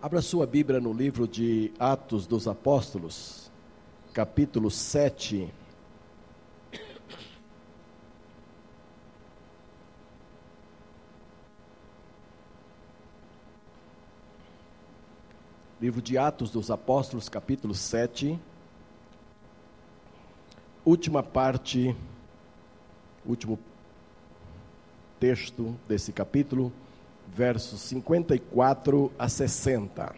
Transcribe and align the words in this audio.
Abra 0.00 0.20
sua 0.20 0.46
Bíblia 0.46 0.78
no 0.78 0.92
livro 0.92 1.26
de 1.26 1.72
Atos 1.78 2.26
dos 2.26 2.46
Apóstolos, 2.46 3.50
capítulo 4.12 4.70
7. 4.70 5.50
Livro 15.80 16.02
de 16.02 16.18
Atos 16.18 16.50
dos 16.50 16.70
Apóstolos, 16.70 17.30
capítulo 17.30 17.74
7. 17.74 18.38
Última 20.84 21.22
parte, 21.22 21.96
último 23.24 23.58
texto 25.18 25.74
desse 25.88 26.12
capítulo 26.12 26.70
versos 27.34 27.80
54 27.80 29.12
a 29.18 29.28
60. 29.28 30.14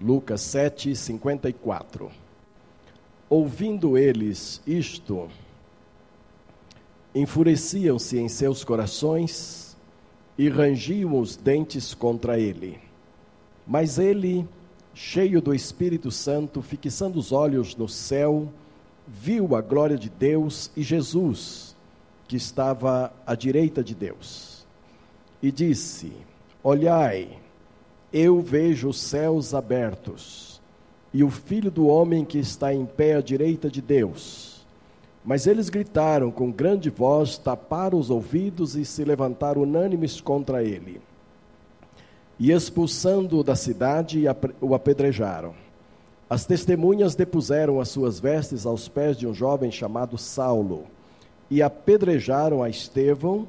Lucas 0.00 0.40
7, 0.40 0.96
54. 0.96 2.10
Ouvindo 3.28 3.98
eles 3.98 4.62
isto, 4.66 5.28
enfureciam-se 7.14 8.18
em 8.18 8.28
seus 8.28 8.64
corações 8.64 9.76
e 10.38 10.48
rangiam 10.48 11.18
os 11.18 11.36
dentes 11.36 11.92
contra 11.92 12.38
ele. 12.38 12.78
Mas 13.66 13.98
ele, 13.98 14.48
cheio 14.94 15.42
do 15.42 15.54
Espírito 15.54 16.10
Santo, 16.10 16.62
fixando 16.62 17.18
os 17.18 17.30
olhos 17.30 17.76
no 17.76 17.88
céu, 17.88 18.48
viu 19.06 19.54
a 19.54 19.60
glória 19.60 19.98
de 19.98 20.08
Deus 20.08 20.70
e 20.74 20.82
Jesus 20.82 21.69
que 22.30 22.36
estava 22.36 23.12
à 23.26 23.34
direita 23.34 23.82
de 23.82 23.92
Deus, 23.92 24.64
e 25.42 25.50
disse: 25.50 26.12
Olhai, 26.62 27.40
eu 28.12 28.40
vejo 28.40 28.88
os 28.88 29.00
céus 29.00 29.52
abertos 29.52 30.60
e 31.12 31.24
o 31.24 31.30
filho 31.30 31.72
do 31.72 31.88
homem 31.88 32.24
que 32.24 32.38
está 32.38 32.72
em 32.72 32.86
pé 32.86 33.16
à 33.16 33.20
direita 33.20 33.68
de 33.68 33.82
Deus. 33.82 34.64
Mas 35.24 35.48
eles 35.48 35.68
gritaram 35.68 36.30
com 36.30 36.52
grande 36.52 36.88
voz, 36.88 37.36
taparam 37.36 37.98
os 37.98 38.10
ouvidos 38.10 38.76
e 38.76 38.84
se 38.84 39.02
levantaram 39.02 39.62
unânimes 39.62 40.20
contra 40.20 40.62
ele. 40.62 41.02
E 42.38 42.52
expulsando-o 42.52 43.42
da 43.42 43.56
cidade, 43.56 44.22
o 44.60 44.72
apedrejaram. 44.72 45.52
As 46.28 46.46
testemunhas 46.46 47.16
depuseram 47.16 47.80
as 47.80 47.88
suas 47.88 48.20
vestes 48.20 48.66
aos 48.66 48.86
pés 48.86 49.16
de 49.16 49.26
um 49.26 49.34
jovem 49.34 49.72
chamado 49.72 50.16
Saulo 50.16 50.86
e 51.50 51.62
apedrejaram 51.62 52.62
a 52.62 52.68
Estevão, 52.68 53.46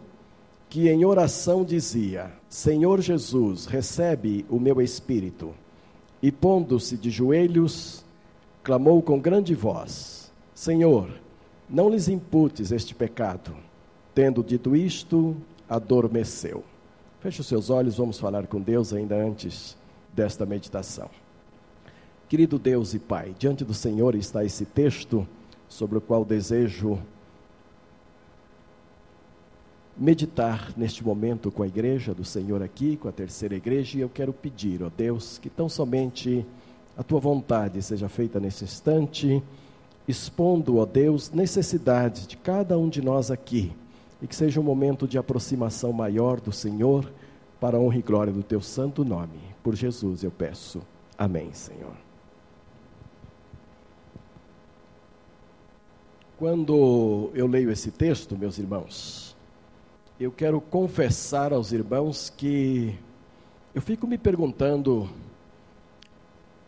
que 0.70 0.90
em 0.90 1.06
oração 1.06 1.64
dizia: 1.64 2.32
Senhor 2.50 3.00
Jesus, 3.02 3.66
recebe 3.66 4.46
o 4.50 4.60
meu 4.60 4.82
espírito. 4.82 5.54
E 6.22 6.32
pondo-se 6.32 6.98
de 6.98 7.10
joelhos, 7.10 8.04
clamou 8.64 9.02
com 9.02 9.20
grande 9.20 9.54
voz: 9.54 10.32
Senhor, 10.56 11.10
não 11.70 11.90
lhes 11.90 12.08
imputes 12.08 12.72
este 12.72 12.96
pecado. 12.96 13.56
Tendo 14.14 14.44
dito 14.44 14.76
isto, 14.76 15.38
adormeceu. 15.70 16.64
Feche 17.22 17.42
os 17.42 17.48
seus 17.48 17.70
olhos, 17.70 17.98
vamos 17.98 18.20
falar 18.20 18.48
com 18.48 18.60
Deus 18.60 18.94
ainda 18.94 19.16
antes 19.16 19.78
desta 20.14 20.46
meditação. 20.46 21.10
Querido 22.28 22.58
Deus 22.58 22.94
e 22.94 23.00
Pai, 23.00 23.36
diante 23.38 23.64
do 23.64 23.74
Senhor 23.74 24.16
está 24.16 24.44
esse 24.44 24.66
texto 24.66 25.28
sobre 25.68 25.98
o 25.98 26.02
qual 26.02 26.26
desejo 26.26 27.00
meditar 29.98 30.74
neste 30.76 31.04
momento 31.04 31.52
com 31.52 31.64
a 31.64 31.68
igreja 31.68 32.14
do 32.14 32.24
Senhor 32.24 32.62
aqui, 32.64 32.98
com 32.98 33.08
a 33.08 33.12
terceira 33.12 33.56
igreja, 33.56 33.98
e 33.98 34.02
eu 34.02 34.10
quero 34.10 34.34
pedir, 34.34 34.82
ó 34.84 34.90
Deus, 34.96 35.38
que 35.38 35.50
tão 35.50 35.68
somente 35.70 36.46
a 36.98 37.04
tua 37.04 37.20
vontade 37.20 37.82
seja 37.82 38.10
feita 38.10 38.40
nesse 38.40 38.64
instante, 38.64 39.44
expondo, 40.08 40.78
ó 40.78 40.86
Deus, 40.86 41.32
necessidades 41.32 42.26
de 42.26 42.38
cada 42.38 42.78
um 42.78 42.90
de 42.90 43.02
nós 43.02 43.32
aqui, 43.32 43.72
e 44.22 44.28
que 44.28 44.36
seja 44.36 44.60
um 44.60 44.64
momento 44.64 45.08
de 45.08 45.18
aproximação 45.18 45.92
maior 45.92 46.40
do 46.40 46.52
Senhor, 46.52 47.12
para 47.60 47.78
a 47.78 47.80
honra 47.80 47.98
e 47.98 48.02
glória 48.02 48.34
do 48.34 48.42
teu 48.42 48.60
santo 48.60 49.06
nome. 49.06 49.40
Por 49.64 49.76
Jesus 49.76 50.24
eu 50.24 50.32
peço. 50.32 50.82
Amém, 51.16 51.54
Senhor. 51.54 51.94
Quando 56.40 57.30
eu 57.36 57.46
leio 57.46 57.70
esse 57.70 57.92
texto, 57.92 58.36
meus 58.36 58.58
irmãos, 58.58 59.31
eu 60.24 60.32
quero 60.32 60.62
confessar 60.62 61.52
aos 61.52 61.72
irmãos 61.72 62.30
que 62.30 62.96
eu 63.74 63.82
fico 63.82 64.06
me 64.06 64.20
perguntando 64.20 65.10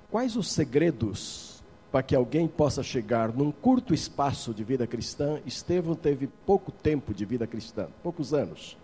quais 0.09 0.35
os 0.35 0.51
segredos 0.51 1.61
para 1.91 2.01
que 2.01 2.15
alguém 2.15 2.47
possa 2.47 2.81
chegar 2.81 3.31
num 3.31 3.51
curto 3.51 3.93
espaço 3.93 4.55
de 4.55 4.63
vida 4.63 4.87
cristã. 4.87 5.39
Estevão 5.45 5.93
teve 5.93 6.25
pouco 6.47 6.71
tempo 6.71 7.13
de 7.13 7.25
vida 7.25 7.45
cristã, 7.45 7.87
poucos 8.01 8.33
anos. 8.33 8.75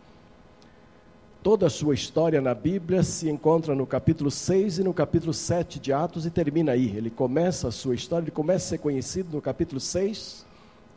Toda 1.42 1.66
a 1.66 1.70
sua 1.70 1.96
história 1.96 2.40
na 2.40 2.54
Bíblia 2.54 3.02
se 3.02 3.28
encontra 3.28 3.74
no 3.74 3.88
capítulo 3.88 4.30
6 4.30 4.78
e 4.78 4.84
no 4.84 4.94
capítulo 4.94 5.34
7 5.34 5.80
de 5.80 5.92
Atos 5.92 6.28
e 6.28 6.30
termina 6.30 6.74
aí. 6.74 6.96
Ele 6.96 7.10
começa 7.10 7.70
a 7.70 7.72
sua 7.72 7.96
história, 7.96 8.26
ele 8.26 8.32
começa 8.32 8.66
a 8.66 8.70
ser 8.70 8.78
conhecido 8.78 9.36
no 9.36 9.42
capítulo 9.42 9.80
6 9.80 10.46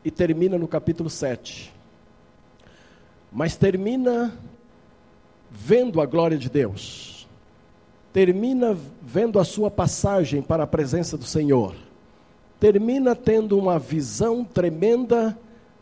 e 0.04 0.10
termina 0.10 0.58
no 0.58 0.68
capítulo 0.68 1.08
7 1.08 1.80
mas 3.32 3.56
termina 3.56 4.32
vendo 5.50 6.00
a 6.00 6.06
glória 6.06 6.36
de 6.36 6.50
Deus, 6.50 7.26
termina 8.12 8.76
vendo 9.00 9.38
a 9.38 9.44
sua 9.44 9.70
passagem 9.70 10.42
para 10.42 10.64
a 10.64 10.66
presença 10.66 11.16
do 11.16 11.24
Senhor, 11.24 11.74
termina 12.60 13.16
tendo 13.16 13.58
uma 13.58 13.78
visão 13.78 14.44
tremenda 14.44 15.38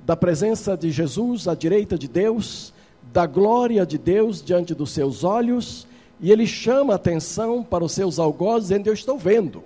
da 0.06 0.16
presença 0.16 0.76
de 0.76 0.90
Jesus 0.90 1.48
à 1.48 1.54
direita 1.54 1.98
de 1.98 2.08
Deus, 2.08 2.72
da 3.12 3.26
glória 3.26 3.84
de 3.84 3.98
Deus 3.98 4.42
diante 4.42 4.74
dos 4.74 4.90
seus 4.90 5.24
olhos, 5.24 5.86
e 6.20 6.30
ele 6.30 6.46
chama 6.46 6.92
a 6.92 6.96
atenção 6.96 7.62
para 7.62 7.84
os 7.84 7.92
seus 7.92 8.18
algozes, 8.18 8.68
dizendo: 8.68 8.86
Eu 8.86 8.94
estou 8.94 9.18
vendo 9.18 9.62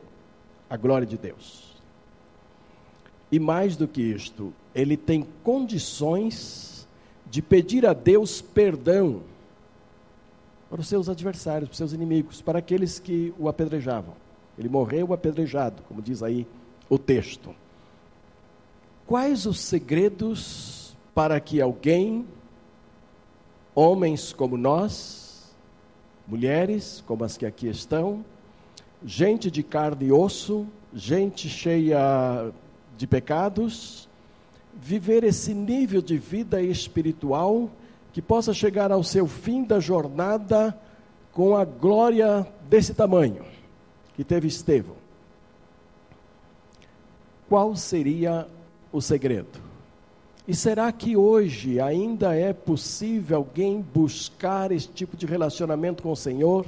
a 0.71 0.77
glória 0.77 1.07
de 1.07 1.19
Deus. 1.19 1.75
E 3.31 3.39
mais 3.39 3.77
do 3.77 3.89
que 3.89 4.01
isto, 4.01 4.53
ele 4.75 4.97
tem 4.97 5.27
condições 5.43 6.74
de 7.35 7.43
pedir 7.43 7.85
a 7.85 7.93
Deus 7.93 8.41
perdão 8.41 9.21
para 10.71 10.81
os 10.81 10.87
seus 10.87 11.09
adversários, 11.09 11.69
para 11.69 11.73
os 11.73 11.79
seus 11.79 11.93
inimigos, 11.93 12.41
para 12.41 12.61
aqueles 12.61 13.01
que 13.01 13.35
o 13.37 13.49
apedrejavam. 13.49 14.15
Ele 14.57 14.69
morreu 14.69 15.13
apedrejado, 15.13 15.83
como 15.89 16.01
diz 16.01 16.23
aí 16.23 16.47
o 16.89 16.97
texto. 16.97 17.53
Quais 19.05 19.47
os 19.47 19.59
segredos 19.59 20.97
para 21.13 21.41
que 21.41 21.61
alguém, 21.61 22.25
homens 23.75 24.33
como 24.33 24.57
nós, 24.57 25.53
mulheres 26.29 27.03
como 27.05 27.25
as 27.25 27.37
que 27.37 27.47
aqui 27.47 27.67
estão, 27.67 28.25
gente 29.05 29.51
de 29.51 29.65
carne 29.65 30.07
e 30.07 30.13
osso, 30.13 30.69
gente 30.95 31.49
cheia 31.49 32.53
de 32.97 33.09
pecados, 33.09 34.09
viver 34.81 35.25
esse 35.25 35.55
nível 35.55 36.03
de 36.03 36.19
vida 36.19 36.61
espiritual 36.63 37.71
que 38.13 38.23
possa 38.23 38.53
chegar 38.55 38.93
ao 38.93 39.03
seu 39.03 39.27
fim 39.27 39.65
da 39.65 39.81
jornada 39.81 40.79
com 41.33 41.57
a 41.57 41.65
glória 41.65 42.47
desse 42.69 42.95
tamanho 42.95 43.45
que 44.15 44.23
teve 44.23 44.47
Estevão. 44.47 44.97
Qual 47.49 47.75
seria 47.77 48.47
o 48.93 49.01
segredo? 49.01 49.61
E 50.47 50.55
será 50.55 50.93
que 50.93 51.17
hoje 51.17 51.81
ainda 51.81 52.35
é 52.35 52.53
possível 52.53 53.39
alguém 53.39 53.81
buscar 53.81 54.71
esse 54.71 54.89
tipo 54.89 55.17
de 55.17 55.27
relacionamento 55.27 56.03
com 56.03 56.13
o 56.13 56.17
Senhor? 56.17 56.67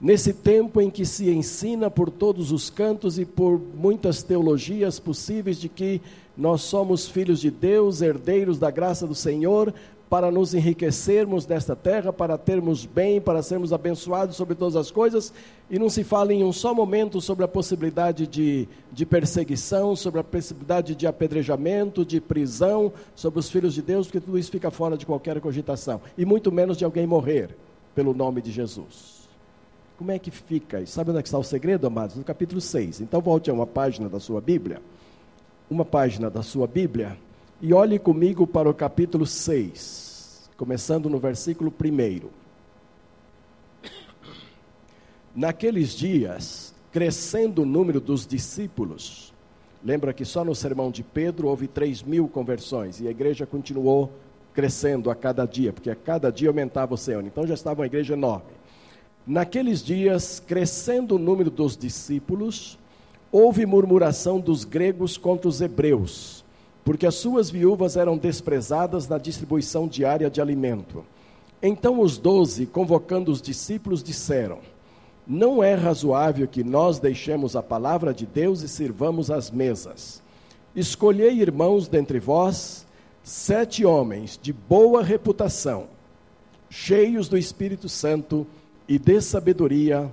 Nesse 0.00 0.32
tempo 0.32 0.80
em 0.80 0.90
que 0.90 1.04
se 1.04 1.30
ensina 1.30 1.90
por 1.90 2.10
todos 2.10 2.52
os 2.52 2.70
cantos 2.70 3.18
e 3.18 3.24
por 3.24 3.58
muitas 3.58 4.22
teologias 4.22 4.98
possíveis 4.98 5.58
de 5.58 5.68
que 5.68 6.00
nós 6.38 6.62
somos 6.62 7.08
filhos 7.08 7.40
de 7.40 7.50
Deus, 7.50 8.00
herdeiros 8.00 8.60
da 8.60 8.70
graça 8.70 9.08
do 9.08 9.14
Senhor, 9.14 9.74
para 10.08 10.30
nos 10.30 10.54
enriquecermos 10.54 11.44
desta 11.44 11.74
terra, 11.74 12.12
para 12.12 12.38
termos 12.38 12.86
bem, 12.86 13.20
para 13.20 13.42
sermos 13.42 13.72
abençoados 13.72 14.36
sobre 14.36 14.54
todas 14.54 14.76
as 14.76 14.90
coisas, 14.90 15.34
e 15.68 15.78
não 15.78 15.90
se 15.90 16.04
fala 16.04 16.32
em 16.32 16.44
um 16.44 16.52
só 16.52 16.72
momento 16.72 17.20
sobre 17.20 17.44
a 17.44 17.48
possibilidade 17.48 18.26
de, 18.26 18.68
de 18.90 19.04
perseguição, 19.04 19.96
sobre 19.96 20.20
a 20.20 20.24
possibilidade 20.24 20.94
de 20.94 21.06
apedrejamento, 21.06 22.04
de 22.04 22.20
prisão 22.20 22.92
sobre 23.14 23.40
os 23.40 23.50
filhos 23.50 23.74
de 23.74 23.82
Deus, 23.82 24.06
porque 24.06 24.20
tudo 24.20 24.38
isso 24.38 24.50
fica 24.50 24.70
fora 24.70 24.96
de 24.96 25.04
qualquer 25.04 25.38
cogitação, 25.40 26.00
e 26.16 26.24
muito 26.24 26.50
menos 26.52 26.78
de 26.78 26.84
alguém 26.84 27.06
morrer 27.06 27.54
pelo 27.94 28.14
nome 28.14 28.40
de 28.40 28.52
Jesus. 28.52 29.28
Como 29.98 30.12
é 30.12 30.18
que 30.18 30.30
fica? 30.30 30.86
Sabe 30.86 31.10
onde 31.10 31.18
é 31.18 31.22
está 31.22 31.36
o 31.36 31.42
segredo, 31.42 31.88
amados? 31.88 32.14
No 32.14 32.22
capítulo 32.22 32.60
6. 32.60 33.00
Então 33.00 33.20
volte 33.20 33.50
a 33.50 33.52
uma 33.52 33.66
página 33.66 34.08
da 34.08 34.20
sua 34.20 34.40
Bíblia, 34.40 34.80
uma 35.70 35.84
página 35.84 36.30
da 36.30 36.42
sua 36.42 36.66
Bíblia, 36.66 37.18
e 37.60 37.74
olhe 37.74 37.98
comigo 37.98 38.46
para 38.46 38.68
o 38.68 38.74
capítulo 38.74 39.26
6. 39.26 40.48
começando 40.56 41.08
no 41.08 41.18
versículo 41.18 41.72
1. 41.72 42.28
Naqueles 45.34 45.90
dias, 45.90 46.74
crescendo 46.90 47.62
o 47.62 47.66
número 47.66 48.00
dos 48.00 48.26
discípulos, 48.26 49.32
lembra 49.84 50.12
que 50.12 50.24
só 50.24 50.44
no 50.44 50.54
sermão 50.54 50.90
de 50.90 51.04
Pedro 51.04 51.48
houve 51.48 51.68
3 51.68 52.02
mil 52.02 52.26
conversões 52.28 53.00
e 53.00 53.06
a 53.06 53.10
igreja 53.10 53.46
continuou 53.46 54.10
crescendo 54.54 55.10
a 55.10 55.14
cada 55.14 55.46
dia, 55.46 55.72
porque 55.72 55.90
a 55.90 55.94
cada 55.94 56.32
dia 56.32 56.48
aumentava 56.48 56.94
o 56.94 56.98
Senhor. 56.98 57.24
Então 57.24 57.46
já 57.46 57.54
estava 57.54 57.82
uma 57.82 57.86
igreja 57.86 58.14
enorme. 58.14 58.50
Naqueles 59.26 59.82
dias, 59.84 60.42
crescendo 60.44 61.16
o 61.16 61.18
número 61.18 61.50
dos 61.50 61.76
discípulos, 61.76 62.77
houve 63.30 63.66
murmuração 63.66 64.40
dos 64.40 64.64
gregos 64.64 65.16
contra 65.16 65.48
os 65.48 65.60
hebreus, 65.60 66.44
porque 66.84 67.06
as 67.06 67.14
suas 67.14 67.50
viúvas 67.50 67.96
eram 67.96 68.16
desprezadas 68.16 69.06
na 69.06 69.18
distribuição 69.18 69.86
diária 69.86 70.30
de 70.30 70.40
alimento. 70.40 71.04
Então 71.62 72.00
os 72.00 72.16
doze, 72.16 72.66
convocando 72.66 73.30
os 73.30 73.42
discípulos, 73.42 74.02
disseram: 74.02 74.58
Não 75.26 75.62
é 75.62 75.74
razoável 75.74 76.46
que 76.48 76.64
nós 76.64 76.98
deixemos 76.98 77.56
a 77.56 77.62
palavra 77.62 78.14
de 78.14 78.24
Deus 78.24 78.62
e 78.62 78.68
sirvamos 78.68 79.30
as 79.30 79.50
mesas. 79.50 80.22
Escolhei, 80.74 81.40
irmãos, 81.40 81.88
dentre 81.88 82.20
vós, 82.20 82.86
sete 83.22 83.84
homens 83.84 84.38
de 84.40 84.52
boa 84.52 85.02
reputação, 85.02 85.88
cheios 86.70 87.28
do 87.28 87.36
Espírito 87.36 87.88
Santo 87.88 88.46
e 88.88 88.98
de 88.98 89.20
sabedoria, 89.20 90.10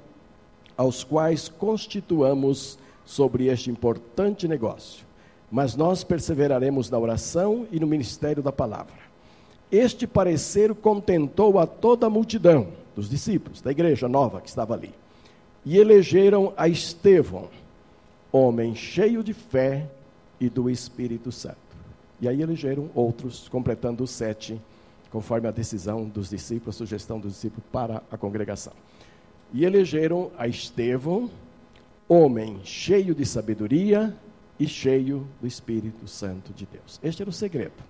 aos 0.75 1.03
quais 1.03 1.47
constituamos 1.47 2.77
sobre 3.05 3.47
este 3.47 3.69
importante 3.69 4.47
negócio. 4.47 5.05
Mas 5.51 5.75
nós 5.75 6.03
perseveraremos 6.03 6.89
na 6.89 6.97
oração 6.97 7.67
e 7.71 7.79
no 7.79 7.87
ministério 7.87 8.41
da 8.41 8.51
palavra. 8.51 9.05
Este 9.71 10.07
parecer 10.07 10.73
contentou 10.73 11.59
a 11.59 11.67
toda 11.67 12.07
a 12.07 12.09
multidão 12.09 12.67
dos 12.95 13.09
discípulos, 13.09 13.61
da 13.61 13.71
igreja 13.71 14.07
nova 14.07 14.41
que 14.41 14.49
estava 14.49 14.73
ali. 14.73 14.93
E 15.65 15.77
elegeram 15.77 16.53
a 16.55 16.67
Estevão, 16.67 17.49
homem 18.31 18.75
cheio 18.75 19.23
de 19.23 19.33
fé 19.33 19.87
e 20.39 20.49
do 20.49 20.69
Espírito 20.69 21.31
Santo. 21.31 21.57
E 22.21 22.27
aí 22.27 22.41
elegeram 22.41 22.89
outros, 22.93 23.49
completando 23.49 24.03
os 24.03 24.11
sete, 24.11 24.59
conforme 25.11 25.47
a 25.47 25.51
decisão 25.51 26.05
dos 26.05 26.29
discípulos, 26.29 26.75
a 26.75 26.77
sugestão 26.77 27.19
dos 27.19 27.33
discípulos 27.33 27.63
para 27.71 28.01
a 28.11 28.17
congregação. 28.17 28.73
E 29.53 29.65
elegeram 29.65 30.31
a 30.37 30.47
Estevão, 30.47 31.29
homem 32.07 32.59
cheio 32.63 33.15
de 33.15 33.25
sabedoria 33.25 34.15
e 34.59 34.67
cheio 34.67 35.27
do 35.41 35.47
Espírito 35.47 36.07
Santo 36.07 36.53
de 36.53 36.65
Deus. 36.65 36.99
Este 37.03 37.21
era 37.21 37.29
o 37.29 37.33
segredo. 37.33 37.83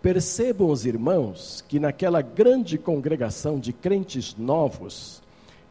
Percebam 0.00 0.70
os 0.70 0.86
irmãos 0.86 1.64
que 1.68 1.80
naquela 1.80 2.22
grande 2.22 2.78
congregação 2.78 3.58
de 3.58 3.72
crentes 3.72 4.36
novos, 4.36 5.20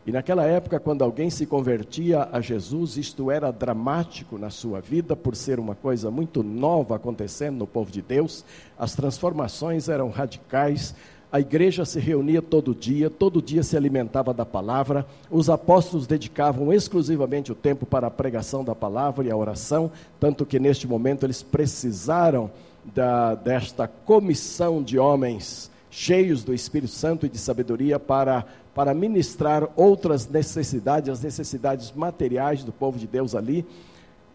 e 0.06 0.12
naquela 0.12 0.46
época, 0.46 0.80
quando 0.80 1.02
alguém 1.02 1.30
se 1.30 1.46
convertia 1.46 2.30
a 2.32 2.40
Jesus, 2.40 2.96
isto 2.96 3.30
era 3.30 3.52
dramático 3.52 4.38
na 4.38 4.50
sua 4.50 4.80
vida, 4.80 5.18
por 5.18 5.36
ser 5.36 5.60
uma 5.60 5.76
coisa 5.76 6.10
muito 6.10 6.42
nova 6.42 6.96
acontecendo 6.96 7.58
no 7.58 7.68
povo 7.68 7.92
de 7.92 8.02
Deus, 8.02 8.46
as 8.80 8.96
transformações 8.96 9.90
eram 9.90 10.10
radicais, 10.10 10.96
a 11.32 11.40
igreja 11.40 11.84
se 11.86 12.00
reunia 12.00 12.42
todo 12.42 12.74
dia, 12.74 13.10
todo 13.10 13.42
dia 13.42 13.64
se 13.64 13.76
alimentava 13.76 14.34
da 14.34 14.46
palavra, 14.46 15.06
os 15.30 15.50
apóstolos 15.50 16.08
dedicavam 16.08 16.72
exclusivamente 16.72 17.52
o 17.52 17.56
tempo 17.56 17.86
para 17.86 18.08
a 18.08 18.12
pregação 18.12 18.64
da 18.64 18.74
palavra 18.74 19.26
e 19.26 19.32
a 19.32 19.36
oração, 19.36 19.92
tanto 20.20 20.46
que 20.46 20.60
neste 20.60 20.88
momento 20.88 21.26
eles 21.26 21.44
precisaram 21.44 22.50
da, 22.96 23.36
desta 23.36 23.88
comissão 23.88 24.82
de 24.82 24.98
homens 24.98 25.70
cheios 25.90 26.44
do 26.44 26.54
Espírito 26.54 26.92
Santo 26.92 27.26
e 27.26 27.30
de 27.30 27.38
sabedoria 27.38 28.00
para 28.00 28.46
para 28.78 28.94
ministrar 28.94 29.68
outras 29.76 30.28
necessidades, 30.28 31.10
as 31.10 31.24
necessidades 31.24 31.92
materiais 31.92 32.64
do 32.64 32.72
povo 32.72 33.00
de 33.00 33.08
Deus 33.08 33.34
ali. 33.34 33.66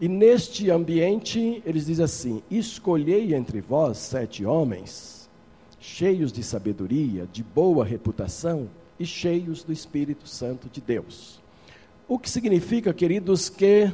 E 0.01 0.09
neste 0.09 0.69
ambiente, 0.69 1.63
eles 1.65 1.87
dizem 1.87 2.05
assim: 2.05 2.43
Escolhei 2.51 3.37
entre 3.37 3.61
vós 3.61 3.99
sete 3.99 4.45
homens, 4.45 5.22
cheios 5.83 6.31
de 6.33 6.45
sabedoria, 6.45 7.29
de 7.33 7.43
boa 7.43 7.85
reputação 7.85 8.69
e 9.01 9.05
cheios 9.05 9.65
do 9.65 9.73
Espírito 9.73 10.29
Santo 10.29 10.69
de 10.73 10.81
Deus. 10.81 11.41
O 12.09 12.21
que 12.21 12.31
significa, 12.31 12.95
queridos, 12.95 13.49
que 13.49 13.93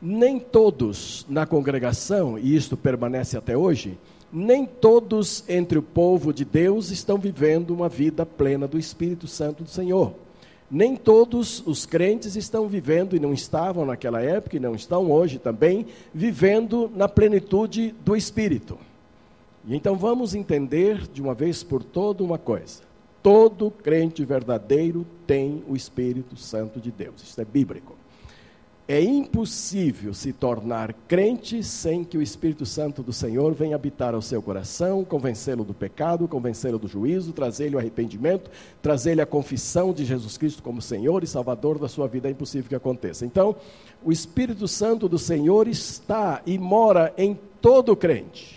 nem 0.00 0.38
todos 0.38 1.24
na 1.26 1.46
congregação, 1.46 2.38
e 2.38 2.54
isto 2.54 2.76
permanece 2.76 3.34
até 3.34 3.56
hoje, 3.56 3.96
nem 4.30 4.66
todos 4.66 5.42
entre 5.48 5.78
o 5.78 5.82
povo 5.82 6.34
de 6.34 6.44
Deus 6.44 6.90
estão 6.90 7.16
vivendo 7.16 7.70
uma 7.70 7.88
vida 7.88 8.26
plena 8.26 8.68
do 8.68 8.78
Espírito 8.78 9.26
Santo 9.26 9.64
do 9.64 9.70
Senhor. 9.70 10.12
Nem 10.70 10.96
todos 10.96 11.62
os 11.66 11.86
crentes 11.86 12.36
estão 12.36 12.68
vivendo, 12.68 13.16
e 13.16 13.20
não 13.20 13.32
estavam 13.32 13.86
naquela 13.86 14.20
época, 14.20 14.56
e 14.56 14.60
não 14.60 14.74
estão 14.74 15.10
hoje 15.10 15.38
também, 15.38 15.86
vivendo 16.12 16.90
na 16.94 17.08
plenitude 17.08 17.94
do 18.04 18.14
Espírito. 18.14 18.76
E 19.66 19.74
então 19.74 19.96
vamos 19.96 20.34
entender 20.34 21.08
de 21.08 21.20
uma 21.20 21.34
vez 21.34 21.62
por 21.62 21.82
toda 21.82 22.22
uma 22.22 22.38
coisa: 22.38 22.82
todo 23.22 23.70
crente 23.70 24.24
verdadeiro 24.24 25.04
tem 25.26 25.62
o 25.68 25.74
Espírito 25.74 26.36
Santo 26.36 26.80
de 26.80 26.90
Deus, 26.92 27.22
isso 27.22 27.40
é 27.40 27.44
bíblico. 27.44 27.96
É 28.88 29.02
impossível 29.02 30.14
se 30.14 30.32
tornar 30.32 30.94
crente 31.08 31.60
sem 31.60 32.04
que 32.04 32.16
o 32.16 32.22
Espírito 32.22 32.64
Santo 32.64 33.02
do 33.02 33.12
Senhor 33.12 33.52
venha 33.52 33.74
habitar 33.74 34.14
ao 34.14 34.22
seu 34.22 34.40
coração, 34.40 35.04
convencê-lo 35.04 35.64
do 35.64 35.74
pecado, 35.74 36.28
convencê-lo 36.28 36.78
do 36.78 36.86
juízo, 36.86 37.32
trazer-lhe 37.32 37.74
o 37.74 37.80
arrependimento, 37.80 38.48
trazer-lhe 38.80 39.20
a 39.20 39.26
confissão 39.26 39.92
de 39.92 40.04
Jesus 40.04 40.38
Cristo 40.38 40.62
como 40.62 40.80
Senhor 40.80 41.24
e 41.24 41.26
Salvador 41.26 41.80
da 41.80 41.88
sua 41.88 42.06
vida. 42.06 42.28
É 42.28 42.30
impossível 42.30 42.68
que 42.68 42.76
aconteça. 42.76 43.26
Então, 43.26 43.56
o 44.04 44.12
Espírito 44.12 44.68
Santo 44.68 45.08
do 45.08 45.18
Senhor 45.18 45.66
está 45.66 46.40
e 46.46 46.56
mora 46.56 47.12
em 47.18 47.36
todo 47.60 47.96
crente. 47.96 48.55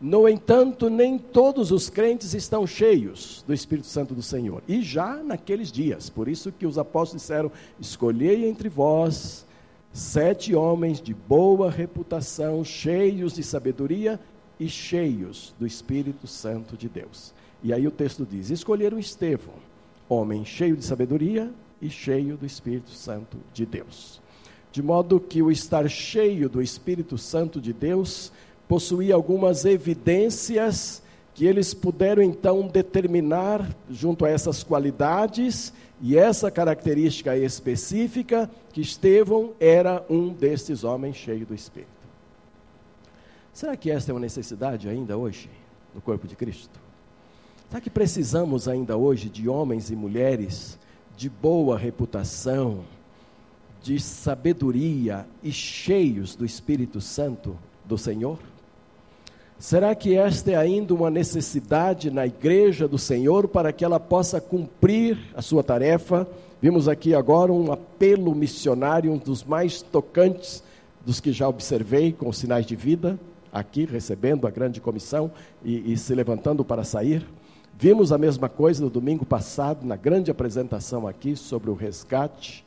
No 0.00 0.28
entanto, 0.28 0.88
nem 0.88 1.18
todos 1.18 1.72
os 1.72 1.90
crentes 1.90 2.32
estão 2.34 2.66
cheios 2.66 3.44
do 3.46 3.52
Espírito 3.52 3.88
Santo 3.88 4.14
do 4.14 4.22
Senhor. 4.22 4.62
E 4.68 4.80
já 4.80 5.16
naqueles 5.16 5.72
dias, 5.72 6.08
por 6.08 6.28
isso 6.28 6.52
que 6.52 6.66
os 6.66 6.78
apóstolos 6.78 7.22
disseram: 7.22 7.50
Escolhei 7.80 8.48
entre 8.48 8.68
vós 8.68 9.46
Sete 9.92 10.54
homens 10.54 11.00
de 11.00 11.14
boa 11.14 11.70
reputação, 11.70 12.62
cheios 12.62 13.32
de 13.32 13.42
sabedoria 13.42 14.20
e 14.60 14.68
cheios 14.68 15.54
do 15.58 15.66
Espírito 15.66 16.26
Santo 16.26 16.76
de 16.76 16.88
Deus. 16.88 17.32
E 17.62 17.72
aí 17.72 17.86
o 17.86 17.90
texto 17.90 18.24
diz: 18.24 18.50
escolheram 18.50 18.98
Estevão, 18.98 19.54
homem 20.08 20.44
cheio 20.44 20.76
de 20.76 20.84
sabedoria 20.84 21.50
e 21.80 21.88
cheio 21.88 22.36
do 22.36 22.46
Espírito 22.46 22.90
Santo 22.90 23.38
de 23.52 23.64
Deus. 23.64 24.20
De 24.70 24.82
modo 24.82 25.18
que 25.18 25.42
o 25.42 25.50
estar 25.50 25.88
cheio 25.88 26.48
do 26.48 26.60
Espírito 26.60 27.16
Santo 27.16 27.60
de 27.60 27.72
Deus 27.72 28.30
possuía 28.68 29.14
algumas 29.14 29.64
evidências 29.64 31.02
que 31.34 31.46
eles 31.46 31.72
puderam 31.72 32.22
então 32.22 32.66
determinar, 32.66 33.68
junto 33.88 34.24
a 34.24 34.28
essas 34.28 34.62
qualidades 34.62 35.72
e 36.00 36.16
essa 36.16 36.50
característica 36.50 37.36
específica, 37.36 38.50
que 38.72 38.80
Estevão 38.80 39.52
era 39.58 40.04
um 40.10 40.28
destes 40.28 40.84
homens 40.84 41.16
cheio 41.16 41.46
do 41.46 41.54
Espírito. 41.54 41.90
Será 43.52 43.76
que 43.76 43.90
esta 43.90 44.10
é 44.10 44.14
uma 44.14 44.20
necessidade 44.20 44.88
ainda 44.88 45.16
hoje 45.16 45.48
no 45.94 46.00
corpo 46.00 46.26
de 46.26 46.36
Cristo? 46.36 46.78
Será 47.68 47.80
que 47.80 47.90
precisamos 47.90 48.68
ainda 48.68 48.96
hoje 48.96 49.28
de 49.28 49.48
homens 49.48 49.90
e 49.90 49.96
mulheres 49.96 50.78
de 51.16 51.28
boa 51.28 51.78
reputação, 51.78 52.84
de 53.82 54.00
sabedoria 54.00 55.26
e 55.42 55.52
cheios 55.52 56.34
do 56.34 56.44
Espírito 56.44 57.00
Santo 57.00 57.56
do 57.84 57.96
Senhor? 57.96 58.38
Será 59.58 59.92
que 59.92 60.16
esta 60.16 60.52
é 60.52 60.54
ainda 60.54 60.94
uma 60.94 61.10
necessidade 61.10 62.12
na 62.12 62.24
igreja 62.24 62.86
do 62.86 62.96
Senhor 62.96 63.48
para 63.48 63.72
que 63.72 63.84
ela 63.84 63.98
possa 63.98 64.40
cumprir 64.40 65.18
a 65.34 65.42
sua 65.42 65.64
tarefa? 65.64 66.28
Vimos 66.62 66.86
aqui 66.86 67.12
agora 67.12 67.52
um 67.52 67.72
apelo 67.72 68.32
missionário, 68.36 69.12
um 69.12 69.18
dos 69.18 69.42
mais 69.42 69.82
tocantes 69.82 70.62
dos 71.04 71.18
que 71.18 71.32
já 71.32 71.48
observei 71.48 72.12
com 72.12 72.28
os 72.28 72.38
sinais 72.38 72.66
de 72.66 72.76
vida, 72.76 73.18
aqui 73.52 73.84
recebendo 73.84 74.46
a 74.46 74.50
grande 74.50 74.80
comissão 74.80 75.28
e, 75.64 75.92
e 75.92 75.96
se 75.96 76.14
levantando 76.14 76.64
para 76.64 76.84
sair. 76.84 77.26
Vimos 77.76 78.12
a 78.12 78.18
mesma 78.18 78.48
coisa 78.48 78.84
no 78.84 78.90
domingo 78.90 79.26
passado, 79.26 79.84
na 79.84 79.96
grande 79.96 80.30
apresentação 80.30 81.04
aqui 81.04 81.34
sobre 81.34 81.68
o 81.68 81.74
resgate. 81.74 82.64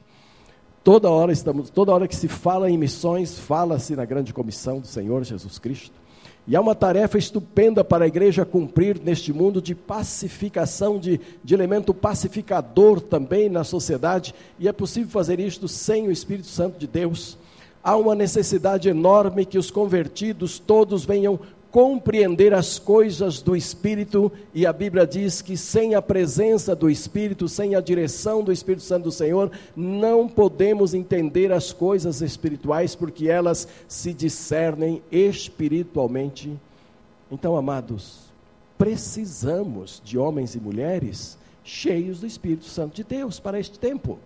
Toda 0.84 1.10
hora 1.10 1.32
estamos, 1.32 1.70
toda 1.70 1.94
hora 1.94 2.08
que 2.08 2.16
se 2.16 2.28
fala 2.28 2.70
em 2.70 2.78
missões, 2.78 3.40
fala-se 3.40 3.96
na 3.96 4.04
grande 4.04 4.34
comissão 4.34 4.82
do 4.82 4.88
Senhor 4.88 5.24
Jesus 5.24 5.58
Cristo. 5.58 6.01
E 6.48 6.56
há 6.56 6.62
uma 6.62 6.74
tarefa 6.74 7.18
estupenda 7.18 7.84
para 7.84 8.06
a 8.06 8.08
igreja 8.08 8.44
cumprir 8.44 9.00
neste 9.00 9.32
mundo 9.32 9.62
de 9.62 9.76
pacificação, 9.76 10.98
de, 10.98 11.20
de 11.44 11.54
elemento 11.54 11.94
pacificador 11.94 13.00
também 13.00 13.48
na 13.48 13.64
sociedade, 13.64 14.34
e 14.60 14.68
é 14.68 14.74
possível 14.74 15.10
fazer 15.10 15.40
isto 15.40 15.68
sem 15.68 16.08
o 16.08 16.12
Espírito 16.12 16.48
Santo 16.48 16.80
de 16.80 16.88
Deus. 16.88 17.38
Há 17.84 17.96
uma 17.96 18.16
necessidade 18.16 18.90
enorme 18.90 19.46
que 19.46 19.58
os 19.58 19.72
convertidos 19.72 20.60
todos 20.60 21.06
venham 21.06 21.40
compreender 21.72 22.54
as 22.54 22.78
coisas 22.78 23.42
do 23.42 23.56
Espírito, 23.56 24.30
e 24.54 24.66
a 24.66 24.74
Bíblia 24.74 25.08
diz 25.08 25.42
que 25.42 25.56
sem 25.56 25.96
a 25.96 26.02
presença 26.02 26.76
do 26.76 26.90
Espírito, 26.90 27.48
sem 27.48 27.76
a 27.76 27.82
direção 27.82 28.44
do 28.44 28.52
Espírito 28.52 28.84
Santo 28.84 29.06
do 29.06 29.12
Senhor, 29.12 29.50
não 29.76 30.28
podemos 30.28 30.94
entender 30.94 31.52
as 31.52 31.72
coisas 31.72 32.22
espirituais, 32.22 32.94
porque 32.94 33.30
elas 33.30 33.68
se 33.88 34.14
discernem 34.14 35.02
espiritualmente. 35.10 36.60
Então, 37.32 37.56
amados, 37.56 38.32
precisamos 38.78 40.02
de 40.04 40.18
homens 40.18 40.56
e 40.56 40.60
mulheres 40.60 41.38
cheios 41.64 42.20
do 42.20 42.28
Espírito 42.28 42.66
Santo 42.66 42.96
de 42.96 43.04
Deus 43.04 43.40
para 43.40 43.60
este 43.60 43.80
tempo 43.80 44.20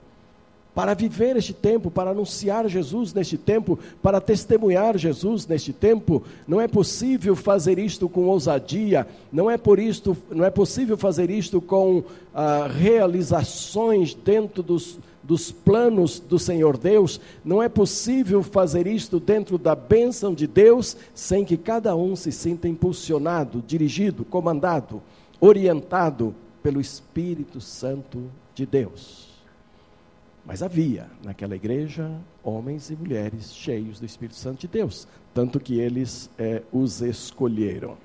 para 0.76 0.94
viver 0.94 1.38
este 1.38 1.54
tempo, 1.54 1.90
para 1.90 2.12
anunciar 2.12 2.68
Jesus 2.68 3.14
neste 3.14 3.38
tempo, 3.38 3.80
para 4.04 4.20
testemunhar 4.20 4.98
Jesus 4.98 5.48
neste 5.48 5.72
tempo. 5.72 6.22
Não 6.46 6.60
é 6.60 6.68
possível 6.68 7.34
fazer 7.34 7.80
isto 7.80 8.10
com 8.10 8.26
ousadia, 8.26 9.08
não 9.32 9.50
é 9.50 9.58
por 9.58 9.80
isto, 9.80 10.16
não 10.30 10.44
é 10.44 10.50
possível 10.50 10.98
fazer 10.98 11.30
isto 11.30 11.62
com 11.62 12.04
ah, 12.34 12.70
realizações 12.70 14.14
dentro 14.14 14.62
dos, 14.62 15.00
dos 15.24 15.50
planos 15.50 16.20
do 16.20 16.38
Senhor 16.38 16.78
Deus, 16.78 17.22
não 17.44 17.64
é 17.64 17.70
possível 17.70 18.44
fazer 18.44 18.86
isto 18.86 19.18
dentro 19.18 19.58
da 19.58 19.76
bênção 19.76 20.34
de 20.34 20.46
Deus 20.46 20.98
sem 21.14 21.46
que 21.46 21.56
cada 21.56 21.96
um 21.96 22.18
se 22.18 22.34
sinta 22.34 22.68
impulsionado, 22.68 23.64
dirigido, 23.66 24.26
comandado, 24.26 25.02
orientado 25.40 26.36
pelo 26.62 26.82
Espírito 26.82 27.62
Santo 27.62 28.30
de 28.54 28.66
Deus. 28.66 29.25
Mas 30.46 30.62
havia 30.62 31.08
naquela 31.24 31.56
igreja 31.56 32.12
homens 32.44 32.92
e 32.92 32.96
mulheres 32.96 33.54
cheios 33.54 34.00
do 34.00 34.06
Espírito 34.06 34.36
Santo 34.36 34.62
de 34.62 34.68
Deus, 34.68 35.08
tanto 35.34 35.60
que 35.60 35.80
eles 35.80 36.30
é, 36.38 36.62
os 36.72 37.02
escolheram. 37.02 37.98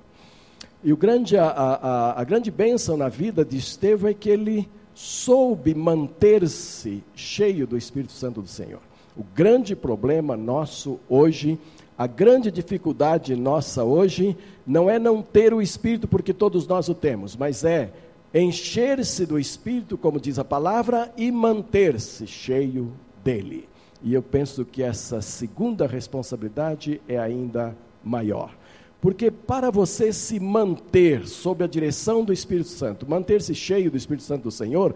E 0.83 0.93
o 0.93 0.97
grande, 0.97 1.37
a, 1.37 1.49
a, 1.49 2.21
a 2.21 2.25
grande 2.25 2.51
bênção 2.51 2.97
na 2.97 3.11
vida 3.11 3.45
de 3.45 3.59
Estevão 3.59 4.09
é 4.11 4.15
que 4.15 4.31
ele 4.31 4.67
soube 4.95 5.75
manter-se 5.75 7.05
cheio 7.15 7.67
do 7.67 7.77
Espírito 7.77 8.13
Santo 8.13 8.41
do 8.41 8.49
Senhor. 8.49 8.81
O 9.15 9.25
grande 9.35 9.77
problema 9.77 10.35
nosso 10.35 10.99
hoje, 11.09 11.59
a 11.99 12.07
grande 12.07 12.51
dificuldade 12.51 13.37
nossa 13.37 13.85
hoje, 13.85 14.35
não 14.67 14.89
é 14.89 14.99
não 14.99 15.21
ter 15.21 15.53
o 15.53 15.61
Espírito, 15.61 16.09
porque 16.09 16.33
todos 16.33 16.67
nós 16.67 16.89
o 16.89 16.95
temos, 16.95 17.37
mas 17.37 17.65
é 17.65 17.93
encher-se 18.33 19.27
do 19.27 19.39
Espírito, 19.39 19.99
como 19.99 20.21
diz 20.21 20.39
a 20.39 20.45
palavra, 20.45 21.13
e 21.17 21.31
manter-se 21.33 22.27
cheio 22.27 22.93
dele. 23.25 23.69
E 24.03 24.15
eu 24.15 24.23
penso 24.23 24.65
que 24.65 24.83
essa 24.83 25.21
segunda 25.21 25.87
responsabilidade 25.87 27.01
é 27.09 27.19
ainda 27.19 27.77
maior. 28.05 28.55
Porque 29.01 29.31
para 29.31 29.71
você 29.71 30.13
se 30.13 30.39
manter 30.39 31.27
sob 31.27 31.65
a 31.65 31.67
direção 31.67 32.25
do 32.25 32.33
Espírito 32.33 32.69
Santo, 32.69 33.09
manter-se 33.09 33.55
cheio 33.55 33.91
do 33.91 33.97
Espírito 33.97 34.25
Santo 34.25 34.45
do 34.45 34.51
Senhor, 34.51 34.95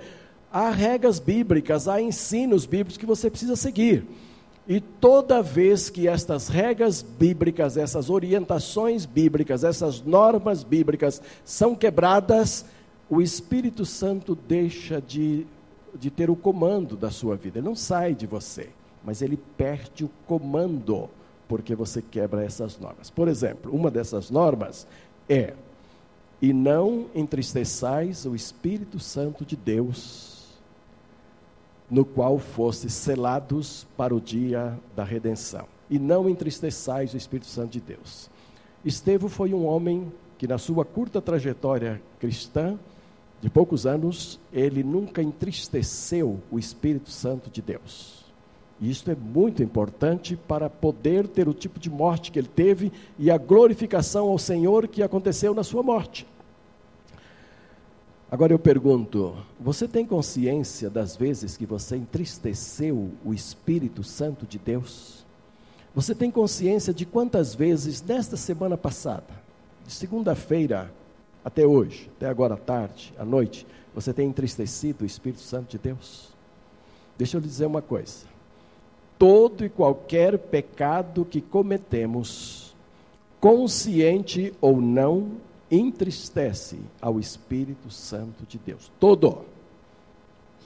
há 0.52 0.70
regras 0.70 1.18
bíblicas, 1.18 1.88
há 1.88 2.00
ensinos 2.00 2.66
bíblicos 2.66 2.98
que 2.98 3.06
você 3.06 3.30
precisa 3.30 3.56
seguir. 3.56 4.06
E 4.66 4.80
toda 4.80 5.42
vez 5.42 5.90
que 5.90 6.08
estas 6.08 6.48
regras 6.48 7.02
bíblicas, 7.02 7.76
essas 7.76 8.08
orientações 8.08 9.04
bíblicas, 9.04 9.64
essas 9.64 10.02
normas 10.02 10.62
bíblicas 10.62 11.20
são 11.44 11.74
quebradas, 11.74 12.64
o 13.08 13.20
Espírito 13.20 13.84
Santo 13.84 14.34
deixa 14.34 15.00
de, 15.00 15.46
de 15.94 16.10
ter 16.10 16.30
o 16.30 16.36
comando 16.36 16.96
da 16.96 17.10
sua 17.10 17.36
vida. 17.36 17.58
Ele 17.58 17.66
não 17.66 17.76
sai 17.76 18.14
de 18.14 18.26
você, 18.26 18.70
mas 19.04 19.22
ele 19.22 19.38
perde 19.56 20.04
o 20.04 20.10
comando 20.26 21.08
porque 21.46 21.74
você 21.74 22.00
quebra 22.00 22.44
essas 22.44 22.78
normas. 22.78 23.10
Por 23.10 23.28
exemplo, 23.28 23.72
uma 23.74 23.90
dessas 23.90 24.30
normas 24.30 24.86
é: 25.28 25.54
e 26.40 26.52
não 26.52 27.06
entristeçais 27.14 28.24
o 28.24 28.34
Espírito 28.34 28.98
Santo 28.98 29.44
de 29.44 29.56
Deus, 29.56 30.58
no 31.90 32.04
qual 32.04 32.38
fostes 32.38 32.92
selados 32.94 33.86
para 33.96 34.14
o 34.14 34.20
dia 34.20 34.78
da 34.96 35.04
redenção. 35.04 35.66
E 35.90 35.98
não 35.98 36.28
entristeçais 36.28 37.12
o 37.12 37.16
Espírito 37.16 37.46
Santo 37.46 37.72
de 37.72 37.80
Deus. 37.80 38.30
Estevão 38.84 39.28
foi 39.28 39.52
um 39.52 39.66
homem 39.66 40.10
que, 40.38 40.48
na 40.48 40.58
sua 40.58 40.84
curta 40.84 41.20
trajetória 41.20 42.02
cristã, 42.18 42.78
de 43.44 43.50
poucos 43.50 43.84
anos, 43.84 44.40
ele 44.50 44.82
nunca 44.82 45.22
entristeceu 45.22 46.40
o 46.50 46.58
Espírito 46.58 47.10
Santo 47.10 47.50
de 47.50 47.60
Deus. 47.60 48.24
E 48.80 48.90
isto 48.90 49.10
é 49.10 49.14
muito 49.14 49.62
importante 49.62 50.34
para 50.34 50.70
poder 50.70 51.28
ter 51.28 51.46
o 51.46 51.52
tipo 51.52 51.78
de 51.78 51.90
morte 51.90 52.32
que 52.32 52.38
ele 52.38 52.48
teve 52.48 52.90
e 53.18 53.30
a 53.30 53.36
glorificação 53.36 54.30
ao 54.30 54.38
Senhor 54.38 54.88
que 54.88 55.02
aconteceu 55.02 55.52
na 55.52 55.62
sua 55.62 55.82
morte. 55.82 56.26
Agora 58.30 58.54
eu 58.54 58.58
pergunto: 58.58 59.36
você 59.60 59.86
tem 59.86 60.06
consciência 60.06 60.88
das 60.88 61.14
vezes 61.14 61.54
que 61.54 61.66
você 61.66 61.96
entristeceu 61.96 63.10
o 63.22 63.34
Espírito 63.34 64.02
Santo 64.02 64.46
de 64.46 64.58
Deus? 64.58 65.22
Você 65.94 66.14
tem 66.14 66.30
consciência 66.30 66.94
de 66.94 67.04
quantas 67.04 67.54
vezes 67.54 68.00
nesta 68.00 68.38
semana 68.38 68.78
passada, 68.78 69.34
de 69.86 69.92
segunda-feira 69.92 70.90
até 71.44 71.66
hoje, 71.66 72.10
até 72.16 72.26
agora 72.26 72.54
à 72.54 72.56
tarde, 72.56 73.12
à 73.18 73.24
noite, 73.24 73.66
você 73.94 74.12
tem 74.12 74.28
entristecido 74.28 75.02
o 75.02 75.06
Espírito 75.06 75.42
Santo 75.42 75.70
de 75.70 75.78
Deus? 75.78 76.30
Deixa 77.18 77.36
eu 77.36 77.40
lhe 77.40 77.46
dizer 77.46 77.66
uma 77.66 77.82
coisa. 77.82 78.26
Todo 79.18 79.64
e 79.64 79.68
qualquer 79.68 80.38
pecado 80.38 81.24
que 81.24 81.40
cometemos, 81.40 82.74
consciente 83.40 84.54
ou 84.60 84.80
não, 84.80 85.32
entristece 85.70 86.78
ao 87.00 87.20
Espírito 87.20 87.90
Santo 87.90 88.44
de 88.48 88.58
Deus. 88.58 88.90
Todo. 88.98 89.44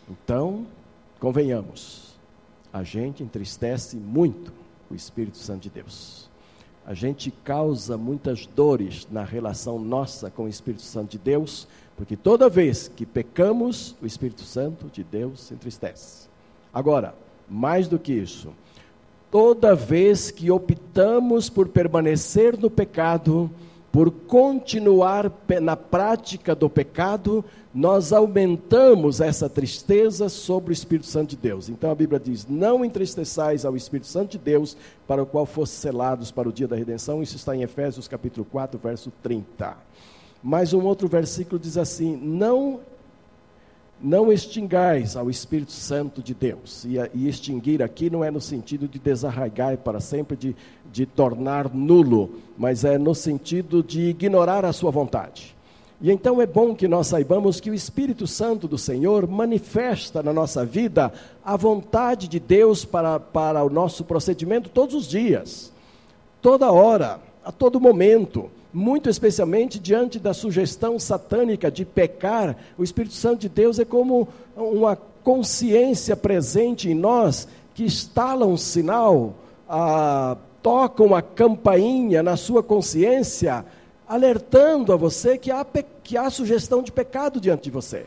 Então, 0.08 0.66
convenhamos, 1.18 2.14
a 2.72 2.82
gente 2.82 3.22
entristece 3.22 3.96
muito 3.96 4.52
o 4.90 4.94
Espírito 4.94 5.36
Santo 5.36 5.62
de 5.62 5.70
Deus 5.70 6.27
a 6.86 6.94
gente 6.94 7.30
causa 7.30 7.96
muitas 7.96 8.46
dores 8.46 9.06
na 9.10 9.22
relação 9.22 9.78
nossa 9.78 10.30
com 10.30 10.44
o 10.44 10.48
Espírito 10.48 10.82
Santo 10.82 11.12
de 11.12 11.18
Deus, 11.18 11.68
porque 11.96 12.16
toda 12.16 12.48
vez 12.48 12.88
que 12.88 13.04
pecamos, 13.04 13.94
o 14.00 14.06
Espírito 14.06 14.42
Santo 14.42 14.86
de 14.86 15.04
Deus 15.04 15.40
se 15.40 15.54
entristece. 15.54 16.28
Agora, 16.72 17.14
mais 17.48 17.88
do 17.88 17.98
que 17.98 18.12
isso, 18.12 18.52
toda 19.30 19.74
vez 19.74 20.30
que 20.30 20.50
optamos 20.50 21.50
por 21.50 21.68
permanecer 21.68 22.58
no 22.58 22.70
pecado, 22.70 23.50
por 23.90 24.10
continuar 24.10 25.32
na 25.60 25.76
prática 25.76 26.54
do 26.54 26.68
pecado, 26.68 27.44
nós 27.74 28.12
aumentamos 28.12 29.20
essa 29.20 29.48
tristeza 29.48 30.28
sobre 30.28 30.72
o 30.72 30.72
Espírito 30.72 31.06
Santo 31.06 31.30
de 31.30 31.36
Deus. 31.36 31.68
Então 31.68 31.90
a 31.90 31.94
Bíblia 31.94 32.18
diz: 32.18 32.46
Não 32.48 32.84
entristeçais 32.84 33.64
ao 33.64 33.76
Espírito 33.76 34.06
Santo 34.06 34.32
de 34.32 34.38
Deus, 34.38 34.76
para 35.06 35.22
o 35.22 35.26
qual 35.26 35.44
fosse 35.44 35.74
selados 35.76 36.30
para 36.30 36.48
o 36.48 36.52
dia 36.52 36.66
da 36.66 36.76
redenção. 36.76 37.22
Isso 37.22 37.36
está 37.36 37.54
em 37.54 37.62
Efésios 37.62 38.08
capítulo 38.08 38.46
4, 38.50 38.78
verso 38.78 39.12
30. 39.22 39.76
Mas 40.42 40.72
um 40.72 40.84
outro 40.84 41.08
versículo 41.08 41.58
diz 41.58 41.76
assim: 41.76 42.16
Não 42.16 42.80
não 44.00 44.32
extingais 44.32 45.16
ao 45.16 45.28
Espírito 45.28 45.72
Santo 45.72 46.22
de 46.22 46.32
Deus. 46.32 46.84
E, 46.84 46.96
e, 47.12 47.28
extinguir 47.28 47.82
aqui 47.82 48.08
não 48.08 48.22
é 48.22 48.30
no 48.30 48.40
sentido 48.40 48.86
de 48.86 48.98
desarraigar 48.98 49.76
para 49.78 49.98
sempre, 49.98 50.36
de, 50.36 50.56
de 50.90 51.04
tornar 51.04 51.74
nulo, 51.74 52.30
mas 52.56 52.84
é 52.84 52.96
no 52.96 53.14
sentido 53.14 53.82
de 53.82 54.02
ignorar 54.02 54.64
a 54.64 54.72
sua 54.72 54.92
vontade. 54.92 55.57
E 56.00 56.12
então 56.12 56.40
é 56.40 56.46
bom 56.46 56.74
que 56.74 56.86
nós 56.86 57.08
saibamos 57.08 57.60
que 57.60 57.70
o 57.70 57.74
Espírito 57.74 58.26
Santo 58.26 58.68
do 58.68 58.78
Senhor 58.78 59.26
manifesta 59.26 60.22
na 60.22 60.32
nossa 60.32 60.64
vida 60.64 61.12
a 61.44 61.56
vontade 61.56 62.28
de 62.28 62.38
Deus 62.38 62.84
para, 62.84 63.18
para 63.18 63.64
o 63.64 63.70
nosso 63.70 64.04
procedimento 64.04 64.68
todos 64.68 64.94
os 64.94 65.08
dias, 65.08 65.72
toda 66.40 66.70
hora, 66.70 67.18
a 67.44 67.50
todo 67.50 67.80
momento 67.80 68.48
muito 68.72 69.08
especialmente 69.08 69.78
diante 69.78 70.18
da 70.18 70.34
sugestão 70.34 70.98
satânica 70.98 71.70
de 71.70 71.84
pecar, 71.84 72.56
o 72.76 72.84
Espírito 72.84 73.14
Santo 73.14 73.40
de 73.40 73.48
Deus 73.48 73.78
é 73.78 73.84
como 73.84 74.28
uma 74.56 74.96
consciência 75.24 76.16
presente 76.16 76.88
em 76.88 76.94
nós 76.94 77.48
que 77.74 77.84
estala 77.84 78.46
um 78.46 78.56
sinal, 78.56 79.34
ah, 79.68 80.36
toca 80.62 81.02
uma 81.02 81.22
campainha 81.22 82.22
na 82.22 82.36
sua 82.36 82.62
consciência, 82.62 83.64
alertando 84.08 84.92
a 84.92 84.96
você 84.96 85.36
que 85.36 85.50
há, 85.50 85.66
que 86.02 86.16
há 86.16 86.30
sugestão 86.30 86.82
de 86.82 86.90
pecado 86.90 87.40
diante 87.40 87.64
de 87.64 87.70
você. 87.70 88.06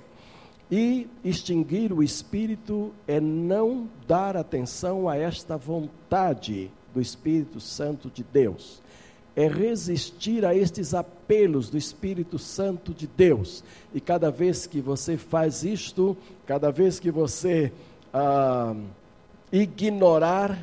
E 0.70 1.08
extinguir 1.24 1.94
o 1.94 2.02
espírito 2.02 2.92
é 3.08 3.20
não 3.20 3.90
dar 4.08 4.36
atenção 4.36 5.08
a 5.08 5.18
esta 5.18 5.58
vontade 5.58 6.72
do 6.94 7.02
Espírito 7.02 7.60
Santo 7.60 8.10
de 8.10 8.24
Deus 8.24 8.82
é 9.36 9.48
resistir 9.48 10.46
a 10.46 10.54
estes 10.56 10.94
apelos 10.94 11.70
do 11.70 11.78
Espírito 11.78 12.38
Santo 12.38 12.94
de 12.94 13.08
Deus. 13.08 13.64
E 13.94 14.02
cada 14.02 14.30
vez 14.30 14.68
que 14.68 14.82
você 14.82 15.18
faz 15.18 15.64
isto, 15.64 16.18
cada 16.46 16.72
vez 16.72 17.00
que 17.00 17.10
você 17.10 17.72
ah, 18.14 18.76
ignorar 19.52 20.58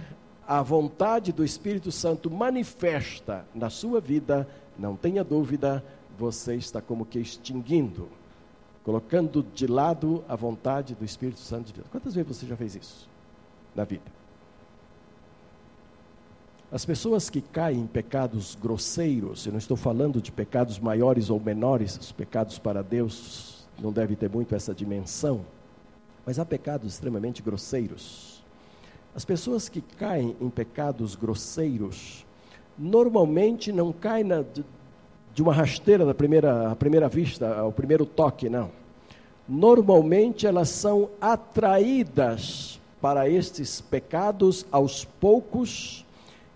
a 0.46 0.62
vontade 0.62 1.32
do 1.32 1.44
Espírito 1.44 1.90
Santo 1.90 2.30
manifesta 2.30 3.44
na 3.54 3.70
sua 3.70 4.00
vida, 4.00 4.48
não 4.78 4.96
tenha 4.96 5.24
dúvida, 5.24 5.84
você 6.18 6.54
está 6.54 6.80
como 6.80 7.04
que 7.04 7.18
extinguindo, 7.18 8.08
colocando 8.84 9.44
de 9.54 9.66
lado 9.66 10.24
a 10.28 10.36
vontade 10.36 10.94
do 10.94 11.04
Espírito 11.04 11.40
Santo 11.40 11.66
de 11.66 11.74
Deus. 11.74 11.86
Quantas 11.90 12.14
vezes 12.14 12.36
você 12.36 12.46
já 12.46 12.56
fez 12.56 12.76
isso 12.76 13.08
na 13.74 13.84
vida? 13.84 14.18
As 16.70 16.84
pessoas 16.84 17.30
que 17.30 17.40
caem 17.40 17.80
em 17.80 17.86
pecados 17.86 18.54
grosseiros, 18.54 19.46
eu 19.46 19.52
não 19.52 19.58
estou 19.58 19.76
falando 19.76 20.20
de 20.20 20.30
pecados 20.30 20.78
maiores 20.78 21.30
ou 21.30 21.40
menores, 21.40 21.96
os 21.96 22.12
pecados 22.12 22.58
para 22.58 22.82
Deus 22.82 23.66
não 23.78 23.90
deve 23.90 24.14
ter 24.14 24.28
muito 24.28 24.54
essa 24.54 24.74
dimensão, 24.74 25.46
mas 26.26 26.38
há 26.38 26.44
pecados 26.44 26.92
extremamente 26.92 27.40
grosseiros. 27.40 28.44
As 29.14 29.24
pessoas 29.24 29.68
que 29.68 29.80
caem 29.80 30.36
em 30.40 30.50
pecados 30.50 31.16
grosseiros, 31.16 32.26
normalmente 32.78 33.72
não 33.72 33.92
caem 33.92 34.24
na, 34.24 34.44
de, 35.34 35.42
uma 35.42 35.52
rasteira 35.52 36.04
da 36.04 36.14
primeira, 36.14 36.74
primeira 36.76 37.08
vista, 37.08 37.58
ao 37.58 37.72
primeiro 37.72 38.06
toque, 38.06 38.48
não. 38.48 38.70
Normalmente 39.48 40.46
elas 40.46 40.68
são 40.68 41.08
atraídas 41.20 42.78
para 43.00 43.28
estes 43.28 43.80
pecados 43.80 44.66
aos 44.70 45.04
poucos 45.04 46.04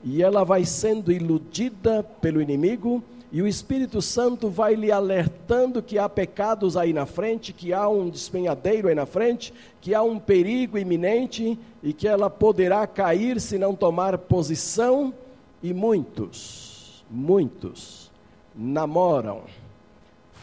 e 0.04 0.22
ela 0.22 0.44
vai 0.44 0.64
sendo 0.64 1.12
iludida 1.12 2.02
pelo 2.20 2.42
inimigo, 2.42 3.02
e 3.30 3.40
o 3.40 3.46
Espírito 3.46 4.02
Santo 4.02 4.50
vai 4.50 4.74
lhe 4.74 4.92
alertando 4.92 5.82
que 5.82 5.98
há 5.98 6.06
pecados 6.06 6.76
aí 6.76 6.92
na 6.92 7.06
frente, 7.06 7.50
que 7.50 7.72
há 7.72 7.88
um 7.88 8.10
despenhadeiro 8.10 8.88
aí 8.88 8.94
na 8.94 9.06
frente, 9.06 9.54
que 9.80 9.94
há 9.94 10.02
um 10.02 10.18
perigo 10.18 10.76
iminente 10.76 11.58
e 11.82 11.94
que 11.94 12.06
ela 12.06 12.28
poderá 12.28 12.86
cair 12.86 13.40
se 13.40 13.56
não 13.56 13.74
tomar 13.74 14.18
posição. 14.18 15.14
E 15.62 15.72
muitos, 15.72 17.04
muitos 17.10 18.10
namoram, 18.54 19.42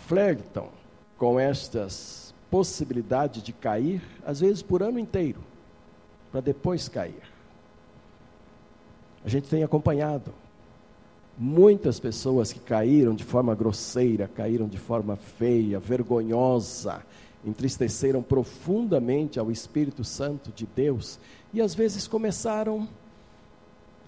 flertam 0.07 0.69
com 1.17 1.39
estas 1.39 2.33
possibilidades 2.49 3.43
de 3.43 3.53
cair, 3.53 4.01
às 4.25 4.39
vezes 4.39 4.61
por 4.61 4.81
ano 4.81 4.97
inteiro, 4.97 5.39
para 6.31 6.41
depois 6.41 6.87
cair. 6.87 7.21
A 9.23 9.29
gente 9.29 9.49
tem 9.49 9.63
acompanhado 9.63 10.33
muitas 11.37 11.99
pessoas 11.99 12.51
que 12.51 12.59
caíram 12.59 13.13
de 13.13 13.23
forma 13.23 13.53
grosseira, 13.53 14.27
caíram 14.27 14.67
de 14.67 14.77
forma 14.77 15.15
feia, 15.15 15.79
vergonhosa, 15.79 17.01
entristeceram 17.45 18.21
profundamente 18.21 19.39
ao 19.39 19.51
Espírito 19.51 20.03
Santo 20.03 20.51
de 20.51 20.65
Deus 20.65 21.19
e 21.53 21.61
às 21.61 21.73
vezes 21.73 22.07
começaram 22.07 22.87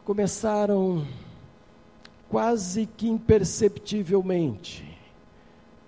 começaram 0.05 1.05
quase 2.29 2.85
que 2.85 3.07
imperceptivelmente. 3.07 4.87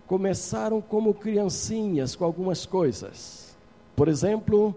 Começaram 0.06 0.82
como 0.82 1.14
criancinhas 1.14 2.16
com 2.16 2.26
algumas 2.26 2.66
coisas. 2.66 3.56
Por 3.96 4.08
exemplo, 4.08 4.76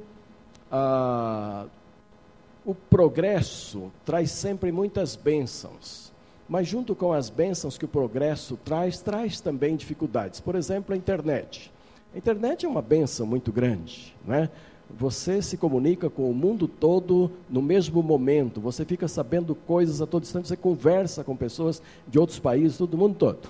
o 2.64 2.74
progresso 2.74 3.90
traz 4.04 4.30
sempre 4.30 4.72
muitas 4.72 5.16
bênçãos, 5.16 6.12
mas 6.48 6.66
junto 6.68 6.94
com 6.94 7.12
as 7.12 7.28
bênçãos 7.28 7.76
que 7.76 7.84
o 7.84 7.88
progresso 7.88 8.56
traz, 8.64 9.00
traz 9.00 9.40
também 9.40 9.76
dificuldades. 9.76 10.40
Por 10.40 10.54
exemplo, 10.54 10.94
a 10.94 10.96
internet. 10.96 11.72
A 12.14 12.18
internet 12.18 12.64
é 12.64 12.68
uma 12.68 12.82
bênção 12.82 13.26
muito 13.26 13.52
grande, 13.52 14.14
né? 14.24 14.48
Você 14.98 15.42
se 15.42 15.56
comunica 15.56 16.08
com 16.08 16.30
o 16.30 16.34
mundo 16.34 16.68
todo 16.68 17.30
no 17.50 17.60
mesmo 17.60 18.02
momento, 18.02 18.60
você 18.60 18.84
fica 18.84 19.08
sabendo 19.08 19.54
coisas 19.54 20.00
a 20.00 20.06
todo 20.06 20.22
instante, 20.22 20.48
você 20.48 20.56
conversa 20.56 21.24
com 21.24 21.36
pessoas 21.36 21.82
de 22.06 22.18
outros 22.18 22.38
países, 22.38 22.78
todo 22.78 22.96
mundo 22.96 23.16
todo. 23.16 23.48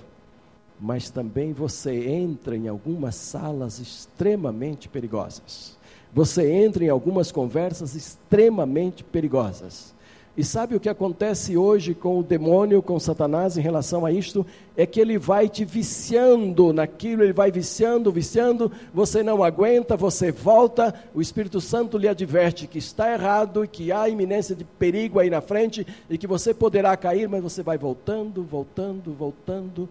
Mas 0.79 1.09
também 1.09 1.53
você 1.53 2.09
entra 2.09 2.55
em 2.55 2.67
algumas 2.67 3.15
salas 3.15 3.79
extremamente 3.79 4.89
perigosas 4.89 5.77
você 6.13 6.51
entra 6.51 6.83
em 6.83 6.89
algumas 6.89 7.31
conversas 7.31 7.93
extremamente 7.93 9.03
perigosas. 9.03 9.93
E 10.37 10.43
sabe 10.43 10.75
o 10.75 10.79
que 10.79 10.87
acontece 10.87 11.57
hoje 11.57 11.95
com 11.95 12.19
o 12.19 12.23
demônio, 12.23 12.79
com 12.79 12.99
Satanás 12.99 13.57
em 13.57 13.61
relação 13.61 14.05
a 14.05 14.11
isto? 14.11 14.45
É 14.75 14.85
que 14.85 15.01
ele 15.01 15.17
vai 15.17 15.49
te 15.49 15.65
viciando 15.65 16.71
naquilo, 16.71 17.23
ele 17.23 17.33
vai 17.33 17.51
viciando, 17.51 18.11
viciando, 18.11 18.71
você 18.93 19.23
não 19.23 19.43
aguenta, 19.43 19.97
você 19.97 20.31
volta, 20.31 20.93
o 21.15 21.21
Espírito 21.21 21.59
Santo 21.59 21.97
lhe 21.97 22.07
adverte 22.07 22.67
que 22.67 22.77
está 22.77 23.11
errado 23.11 23.63
e 23.63 23.67
que 23.67 23.91
há 23.91 24.07
iminência 24.07 24.55
de 24.55 24.63
perigo 24.63 25.19
aí 25.19 25.27
na 25.27 25.41
frente 25.41 25.87
e 26.07 26.19
que 26.19 26.27
você 26.27 26.53
poderá 26.53 26.95
cair, 26.95 27.27
mas 27.27 27.41
você 27.41 27.63
vai 27.63 27.79
voltando, 27.79 28.43
voltando, 28.43 29.13
voltando. 29.13 29.89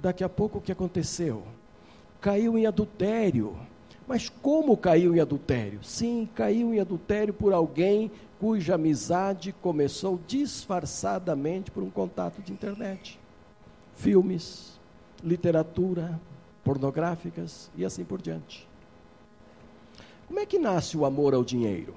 Daqui 0.00 0.22
a 0.22 0.28
pouco 0.28 0.58
o 0.58 0.60
que 0.60 0.70
aconteceu? 0.70 1.42
Caiu 2.20 2.56
em 2.56 2.66
adultério 2.66 3.56
mas 4.08 4.30
como 4.30 4.74
caiu 4.74 5.14
em 5.14 5.20
adultério? 5.20 5.80
Sim, 5.82 6.26
caiu 6.34 6.72
em 6.72 6.80
adultério 6.80 7.34
por 7.34 7.52
alguém 7.52 8.10
cuja 8.38 8.74
amizade 8.74 9.52
começou 9.60 10.20
disfarçadamente 10.26 11.70
por 11.70 11.82
um 11.82 11.90
contato 11.90 12.40
de 12.40 12.52
internet. 12.52 13.18
Filmes, 13.94 14.78
literatura, 15.22 16.20
pornográficas 16.62 17.70
e 17.76 17.84
assim 17.84 18.04
por 18.04 18.20
diante. 18.20 18.68
Como 20.26 20.38
é 20.38 20.46
que 20.46 20.58
nasce 20.58 20.96
o 20.96 21.04
amor 21.04 21.34
ao 21.34 21.42
dinheiro? 21.42 21.94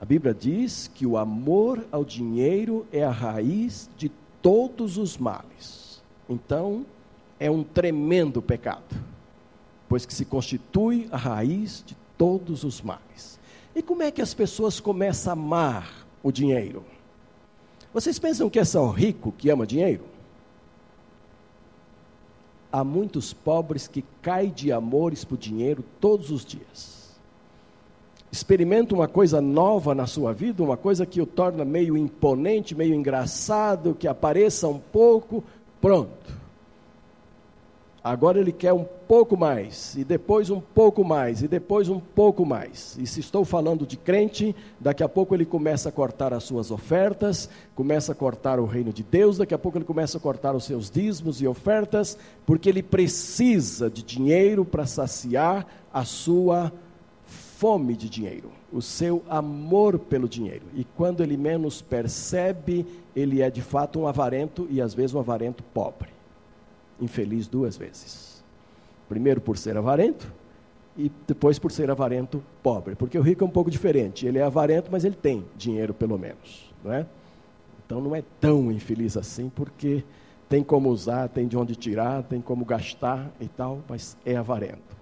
A 0.00 0.04
Bíblia 0.04 0.34
diz 0.34 0.90
que 0.92 1.06
o 1.06 1.16
amor 1.16 1.86
ao 1.92 2.04
dinheiro 2.04 2.86
é 2.92 3.04
a 3.04 3.10
raiz 3.10 3.88
de 3.96 4.10
todos 4.42 4.98
os 4.98 5.16
males. 5.16 6.02
Então, 6.28 6.84
é 7.38 7.50
um 7.50 7.62
tremendo 7.62 8.42
pecado 8.42 9.14
pois 9.88 10.04
que 10.04 10.14
se 10.14 10.24
constitui 10.24 11.08
a 11.12 11.16
raiz 11.16 11.84
de 11.86 11.96
todos 12.16 12.64
os 12.64 12.82
males. 12.82 13.38
E 13.74 13.82
como 13.82 14.02
é 14.02 14.10
que 14.10 14.22
as 14.22 14.32
pessoas 14.32 14.78
começam 14.78 15.32
a 15.32 15.34
amar 15.34 16.06
o 16.22 16.30
dinheiro? 16.30 16.84
Vocês 17.92 18.18
pensam 18.18 18.48
que 18.48 18.58
é 18.58 18.64
só 18.64 18.88
rico 18.88 19.32
que 19.32 19.50
ama 19.50 19.66
dinheiro? 19.66 20.04
Há 22.70 22.84
muitos 22.84 23.32
pobres 23.32 23.86
que 23.88 24.04
caem 24.22 24.50
de 24.50 24.72
amores 24.72 25.24
por 25.24 25.38
dinheiro 25.38 25.84
todos 26.00 26.30
os 26.30 26.44
dias. 26.44 27.14
Experimenta 28.30 28.94
uma 28.94 29.06
coisa 29.06 29.40
nova 29.40 29.94
na 29.94 30.06
sua 30.06 30.32
vida, 30.32 30.62
uma 30.62 30.76
coisa 30.76 31.06
que 31.06 31.20
o 31.20 31.26
torna 31.26 31.64
meio 31.64 31.96
imponente, 31.96 32.74
meio 32.74 32.94
engraçado, 32.94 33.94
que 33.94 34.08
apareça 34.08 34.66
um 34.66 34.78
pouco, 34.78 35.42
pronto 35.80 36.43
Agora 38.04 38.38
ele 38.38 38.52
quer 38.52 38.74
um 38.74 38.84
pouco 38.84 39.34
mais, 39.34 39.94
e 39.96 40.04
depois 40.04 40.50
um 40.50 40.60
pouco 40.60 41.02
mais, 41.02 41.42
e 41.42 41.48
depois 41.48 41.88
um 41.88 41.98
pouco 41.98 42.44
mais. 42.44 42.98
E 43.00 43.06
se 43.06 43.20
estou 43.20 43.46
falando 43.46 43.86
de 43.86 43.96
crente, 43.96 44.54
daqui 44.78 45.02
a 45.02 45.08
pouco 45.08 45.34
ele 45.34 45.46
começa 45.46 45.88
a 45.88 45.92
cortar 45.92 46.34
as 46.34 46.44
suas 46.44 46.70
ofertas, 46.70 47.48
começa 47.74 48.12
a 48.12 48.14
cortar 48.14 48.60
o 48.60 48.66
reino 48.66 48.92
de 48.92 49.02
Deus, 49.02 49.38
daqui 49.38 49.54
a 49.54 49.58
pouco 49.58 49.78
ele 49.78 49.86
começa 49.86 50.18
a 50.18 50.20
cortar 50.20 50.54
os 50.54 50.64
seus 50.64 50.90
dízimos 50.90 51.40
e 51.40 51.46
ofertas, 51.46 52.18
porque 52.44 52.68
ele 52.68 52.82
precisa 52.82 53.88
de 53.88 54.02
dinheiro 54.02 54.66
para 54.66 54.84
saciar 54.84 55.66
a 55.90 56.04
sua 56.04 56.70
fome 57.24 57.96
de 57.96 58.10
dinheiro, 58.10 58.50
o 58.70 58.82
seu 58.82 59.22
amor 59.30 59.98
pelo 59.98 60.28
dinheiro. 60.28 60.66
E 60.74 60.84
quando 60.84 61.22
ele 61.22 61.38
menos 61.38 61.80
percebe, 61.80 62.84
ele 63.16 63.40
é 63.40 63.48
de 63.48 63.62
fato 63.62 63.98
um 63.98 64.06
avarento 64.06 64.68
e 64.68 64.78
às 64.78 64.92
vezes 64.92 65.14
um 65.14 65.20
avarento 65.20 65.62
pobre 65.62 66.13
infeliz 67.00 67.46
duas 67.46 67.76
vezes. 67.76 68.42
Primeiro 69.08 69.40
por 69.40 69.56
ser 69.58 69.76
avarento 69.76 70.32
e 70.96 71.10
depois 71.26 71.58
por 71.58 71.70
ser 71.72 71.90
avarento 71.90 72.42
pobre. 72.62 72.94
Porque 72.94 73.18
o 73.18 73.22
rico 73.22 73.44
é 73.44 73.46
um 73.46 73.50
pouco 73.50 73.70
diferente. 73.70 74.26
Ele 74.26 74.38
é 74.38 74.42
avarento, 74.42 74.88
mas 74.90 75.04
ele 75.04 75.16
tem 75.16 75.44
dinheiro 75.56 75.92
pelo 75.92 76.18
menos, 76.18 76.72
não 76.82 76.92
é? 76.92 77.06
Então 77.84 78.00
não 78.00 78.14
é 78.14 78.22
tão 78.40 78.72
infeliz 78.72 79.16
assim, 79.16 79.50
porque 79.54 80.02
tem 80.48 80.62
como 80.62 80.88
usar, 80.88 81.28
tem 81.28 81.46
de 81.46 81.56
onde 81.56 81.76
tirar, 81.76 82.22
tem 82.22 82.40
como 82.40 82.64
gastar 82.64 83.30
e 83.40 83.48
tal, 83.48 83.80
mas 83.88 84.16
é 84.24 84.36
avarento. 84.36 84.94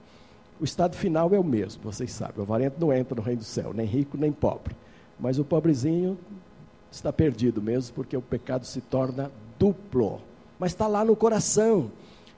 O 0.60 0.64
estado 0.64 0.96
final 0.96 1.32
é 1.34 1.38
o 1.38 1.44
mesmo, 1.44 1.82
vocês 1.82 2.12
sabem. 2.12 2.38
O 2.38 2.42
avarento 2.42 2.76
não 2.80 2.92
entra 2.92 3.14
no 3.14 3.22
reino 3.22 3.40
do 3.40 3.44
céu, 3.44 3.72
nem 3.72 3.86
rico 3.86 4.16
nem 4.16 4.32
pobre. 4.32 4.74
Mas 5.18 5.38
o 5.38 5.44
pobrezinho 5.44 6.18
está 6.90 7.12
perdido 7.12 7.60
mesmo, 7.62 7.94
porque 7.94 8.16
o 8.16 8.22
pecado 8.22 8.64
se 8.64 8.80
torna 8.80 9.30
duplo 9.58 10.20
mas 10.62 10.70
está 10.70 10.86
lá 10.86 11.04
no 11.04 11.16
coração. 11.16 11.90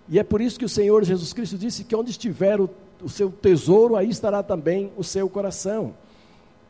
E 0.08 0.18
é 0.18 0.24
por 0.24 0.40
isso 0.40 0.58
que 0.58 0.64
o 0.64 0.68
Senhor 0.68 1.04
Jesus 1.04 1.34
Cristo 1.34 1.58
disse 1.58 1.84
que 1.84 1.94
onde 1.94 2.10
estiver 2.10 2.58
o, 2.58 2.70
o 3.02 3.08
seu 3.10 3.30
tesouro, 3.30 3.96
aí 3.96 4.08
estará 4.08 4.42
também 4.42 4.90
o 4.96 5.04
seu 5.04 5.28
coração. 5.28 5.92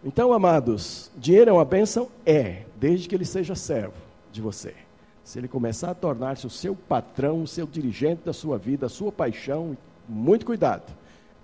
Então, 0.05 0.33
amados, 0.33 1.13
dinheiro 1.17 1.51
é 1.51 1.53
uma 1.53 1.65
bênção? 1.65 2.09
É, 2.27 2.65
desde 2.77 3.09
que 3.09 3.15
ele 3.15 3.25
seja 3.25 3.55
servo 3.55 3.95
de 4.33 4.41
você. 4.41 4.75
Se 5.23 5.39
ele 5.39 5.47
começar 5.47 5.93
a 5.93 5.95
tornar-se 5.95 6.45
o 6.45 6.51
seu 6.51 6.75
patrão, 6.75 7.45
o 7.45 7.47
seu 7.47 7.69
dirigente 7.69 8.23
da 8.25 8.33
sua 8.33 8.59
vida, 8.59 8.87
a 8.87 8.89
sua 8.89 9.13
paixão, 9.13 9.77
muito 10.09 10.45
cuidado, 10.45 10.93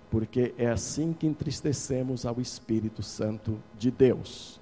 porque 0.09 0.53
é 0.57 0.67
assim 0.67 1.15
que 1.17 1.25
entristecemos 1.25 2.25
ao 2.25 2.41
Espírito 2.41 3.01
Santo 3.01 3.57
de 3.79 3.89
Deus. 3.89 4.59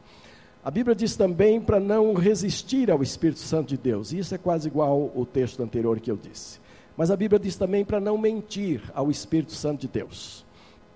A 0.70 0.72
Bíblia 0.72 0.96
diz 0.96 1.16
também 1.16 1.60
para 1.60 1.80
não 1.80 2.14
resistir 2.14 2.92
ao 2.92 3.02
Espírito 3.02 3.40
Santo 3.40 3.70
de 3.70 3.78
Deus. 3.78 4.14
Isso 4.14 4.36
é 4.36 4.38
quase 4.38 4.68
igual 4.68 5.12
ao 5.16 5.26
texto 5.26 5.64
anterior 5.64 6.00
que 6.00 6.12
eu 6.12 6.16
disse. 6.16 6.60
Mas 6.96 7.10
a 7.10 7.18
Bíblia 7.18 7.40
diz 7.40 7.56
também 7.56 7.84
para 7.84 8.00
não 8.00 8.20
mentir 8.20 8.80
ao 8.94 9.10
Espírito 9.10 9.54
Santo 9.54 9.82
de 9.82 9.88
Deus. 9.88 10.46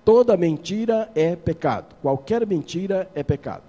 Toda 0.05 0.37
mentira 0.37 1.09
é 1.15 1.35
pecado. 1.35 1.95
Qualquer 2.03 2.45
mentira 2.45 3.09
é 3.15 3.23
pecado. 3.23 3.63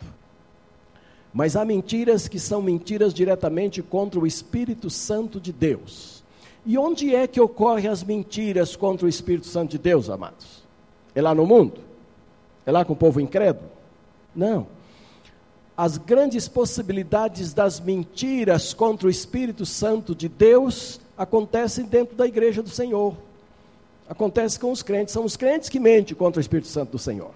Mas 1.32 1.56
há 1.56 1.64
mentiras 1.64 2.28
que 2.28 2.38
são 2.38 2.60
mentiras 2.60 3.14
diretamente 3.14 3.80
contra 3.82 4.20
o 4.20 4.26
Espírito 4.26 4.90
Santo 4.90 5.40
de 5.40 5.54
Deus. 5.54 6.22
E 6.66 6.76
onde 6.76 7.14
é 7.14 7.26
que 7.26 7.40
ocorrem 7.40 7.88
as 7.88 8.04
mentiras 8.04 8.76
contra 8.76 9.06
o 9.06 9.08
Espírito 9.08 9.46
Santo 9.46 9.70
de 9.70 9.78
Deus, 9.78 10.10
amados? 10.10 10.62
É 11.14 11.22
lá 11.22 11.34
no 11.34 11.46
mundo? 11.46 11.80
É 12.66 12.70
lá 12.70 12.84
com 12.84 12.92
o 12.92 12.96
povo 12.96 13.22
incrédulo? 13.22 13.70
Não 14.36 14.73
as 15.76 15.98
grandes 15.98 16.46
possibilidades 16.46 17.52
das 17.52 17.80
mentiras 17.80 18.72
contra 18.72 19.08
o 19.08 19.10
Espírito 19.10 19.66
Santo 19.66 20.14
de 20.14 20.28
Deus 20.28 21.00
acontecem 21.18 21.84
dentro 21.84 22.14
da 22.14 22.26
igreja 22.26 22.62
do 22.62 22.68
Senhor. 22.68 23.14
Acontece 24.08 24.58
com 24.58 24.70
os 24.70 24.82
crentes, 24.82 25.12
são 25.12 25.24
os 25.24 25.37
crentes 25.37 25.68
que 25.68 25.80
mentem 25.80 26.14
contra 26.14 26.38
o 26.38 26.40
Espírito 26.40 26.68
Santo 26.68 26.92
do 26.92 26.98
Senhor. 26.98 27.34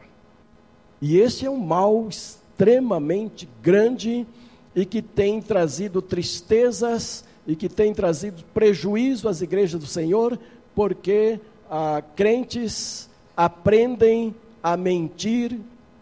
E 1.01 1.19
esse 1.19 1.47
é 1.47 1.51
um 1.51 1.59
mal 1.59 2.07
extremamente 2.09 3.49
grande 3.63 4.27
e 4.75 4.85
que 4.85 5.03
tem 5.03 5.41
trazido 5.41 6.01
tristezas 6.01 7.25
e 7.47 7.57
que 7.57 7.69
tem 7.69 7.95
trazido 7.95 8.45
prejuízo 8.53 9.29
às 9.29 9.41
igrejas 9.41 9.81
do 9.81 9.87
Senhor, 9.87 10.39
porque 10.75 11.41
ah, 11.71 12.03
crentes 12.15 13.09
aprendem 13.37 14.35
a 14.63 14.77
mentir 14.77 15.59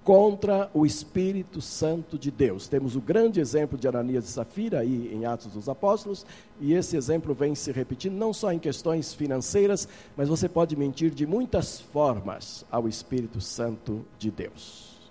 contra 0.06 0.70
o 0.72 0.86
Espírito 0.86 1.60
Santo 1.60 2.16
de 2.16 2.30
Deus. 2.30 2.68
Temos 2.68 2.94
o 2.94 3.00
grande 3.00 3.40
exemplo 3.40 3.76
de 3.76 3.88
Ananias 3.88 4.28
e 4.28 4.28
Safira 4.28 4.78
aí 4.78 5.12
em 5.12 5.26
Atos 5.26 5.52
dos 5.52 5.68
Apóstolos, 5.68 6.24
e 6.60 6.74
esse 6.74 6.96
exemplo 6.96 7.34
vem 7.34 7.56
se 7.56 7.72
repetindo 7.72 8.14
não 8.14 8.32
só 8.32 8.52
em 8.52 8.58
questões 8.60 9.12
financeiras, 9.12 9.88
mas 10.16 10.28
você 10.28 10.48
pode 10.48 10.76
mentir 10.76 11.10
de 11.10 11.26
muitas 11.26 11.80
formas 11.80 12.64
ao 12.70 12.86
Espírito 12.86 13.40
Santo 13.40 14.06
de 14.16 14.30
Deus. 14.30 15.10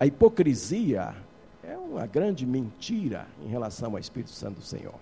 A 0.00 0.06
hipocrisia 0.06 1.14
é 1.62 1.76
uma 1.76 2.06
grande 2.06 2.44
mentira 2.44 3.28
em 3.44 3.48
relação 3.48 3.92
ao 3.92 4.00
Espírito 4.00 4.32
Santo 4.32 4.56
do 4.56 4.64
Senhor. 4.64 4.98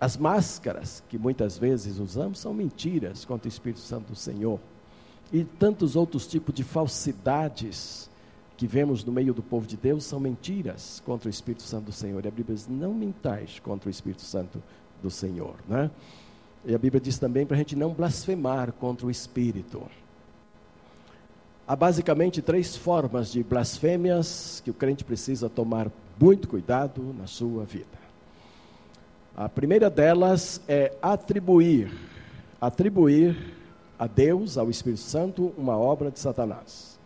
As 0.00 0.16
máscaras 0.16 1.02
que 1.08 1.18
muitas 1.18 1.58
vezes 1.58 1.98
usamos 1.98 2.38
são 2.38 2.54
mentiras 2.54 3.24
contra 3.24 3.48
o 3.48 3.52
Espírito 3.52 3.80
Santo 3.80 4.10
do 4.10 4.16
Senhor 4.16 4.60
e 5.32 5.44
tantos 5.44 5.96
outros 5.96 6.26
tipos 6.26 6.54
de 6.54 6.62
falsidades 6.62 8.08
que 8.56 8.66
vemos 8.66 9.04
no 9.04 9.12
meio 9.12 9.34
do 9.34 9.42
povo 9.42 9.66
de 9.66 9.76
Deus 9.76 10.04
são 10.04 10.20
mentiras 10.20 11.02
contra 11.04 11.28
o 11.28 11.30
Espírito 11.30 11.62
Santo 11.62 11.86
do 11.86 11.92
Senhor. 11.92 12.24
E 12.24 12.28
a 12.28 12.30
Bíblia 12.30 12.56
diz: 12.56 12.68
não 12.68 12.94
mentais 12.94 13.58
contra 13.58 13.88
o 13.88 13.90
Espírito 13.90 14.22
Santo 14.22 14.62
do 15.02 15.10
Senhor. 15.10 15.56
Né? 15.68 15.90
E 16.64 16.74
a 16.74 16.78
Bíblia 16.78 17.00
diz 17.00 17.18
também 17.18 17.44
para 17.44 17.56
a 17.56 17.58
gente 17.58 17.76
não 17.76 17.92
blasfemar 17.92 18.72
contra 18.72 19.06
o 19.06 19.10
Espírito. 19.10 19.82
Há 21.66 21.74
basicamente 21.74 22.42
três 22.42 22.76
formas 22.76 23.32
de 23.32 23.42
blasfêmias 23.42 24.60
que 24.64 24.70
o 24.70 24.74
crente 24.74 25.02
precisa 25.02 25.48
tomar 25.48 25.90
muito 26.20 26.46
cuidado 26.46 27.14
na 27.18 27.26
sua 27.26 27.64
vida. 27.64 28.04
A 29.36 29.48
primeira 29.48 29.90
delas 29.90 30.60
é 30.68 30.92
atribuir, 31.02 31.90
atribuir 32.60 33.36
a 33.98 34.06
Deus, 34.06 34.58
ao 34.58 34.70
Espírito 34.70 35.02
Santo, 35.02 35.52
uma 35.56 35.76
obra 35.76 36.10
de 36.10 36.18
Satanás. 36.18 36.98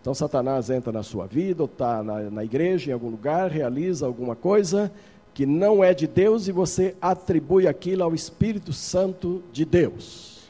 Então, 0.00 0.14
Satanás 0.14 0.70
entra 0.70 0.92
na 0.92 1.02
sua 1.02 1.26
vida, 1.26 1.62
ou 1.62 1.68
está 1.68 2.02
na, 2.02 2.30
na 2.30 2.44
igreja, 2.44 2.90
em 2.90 2.94
algum 2.94 3.10
lugar, 3.10 3.50
realiza 3.50 4.06
alguma 4.06 4.36
coisa 4.36 4.92
que 5.36 5.44
não 5.44 5.84
é 5.84 5.92
de 5.92 6.06
Deus 6.06 6.48
e 6.48 6.52
você 6.52 6.96
atribui 6.98 7.66
aquilo 7.66 8.02
ao 8.02 8.14
Espírito 8.14 8.72
Santo 8.72 9.42
de 9.52 9.66
Deus. 9.66 10.48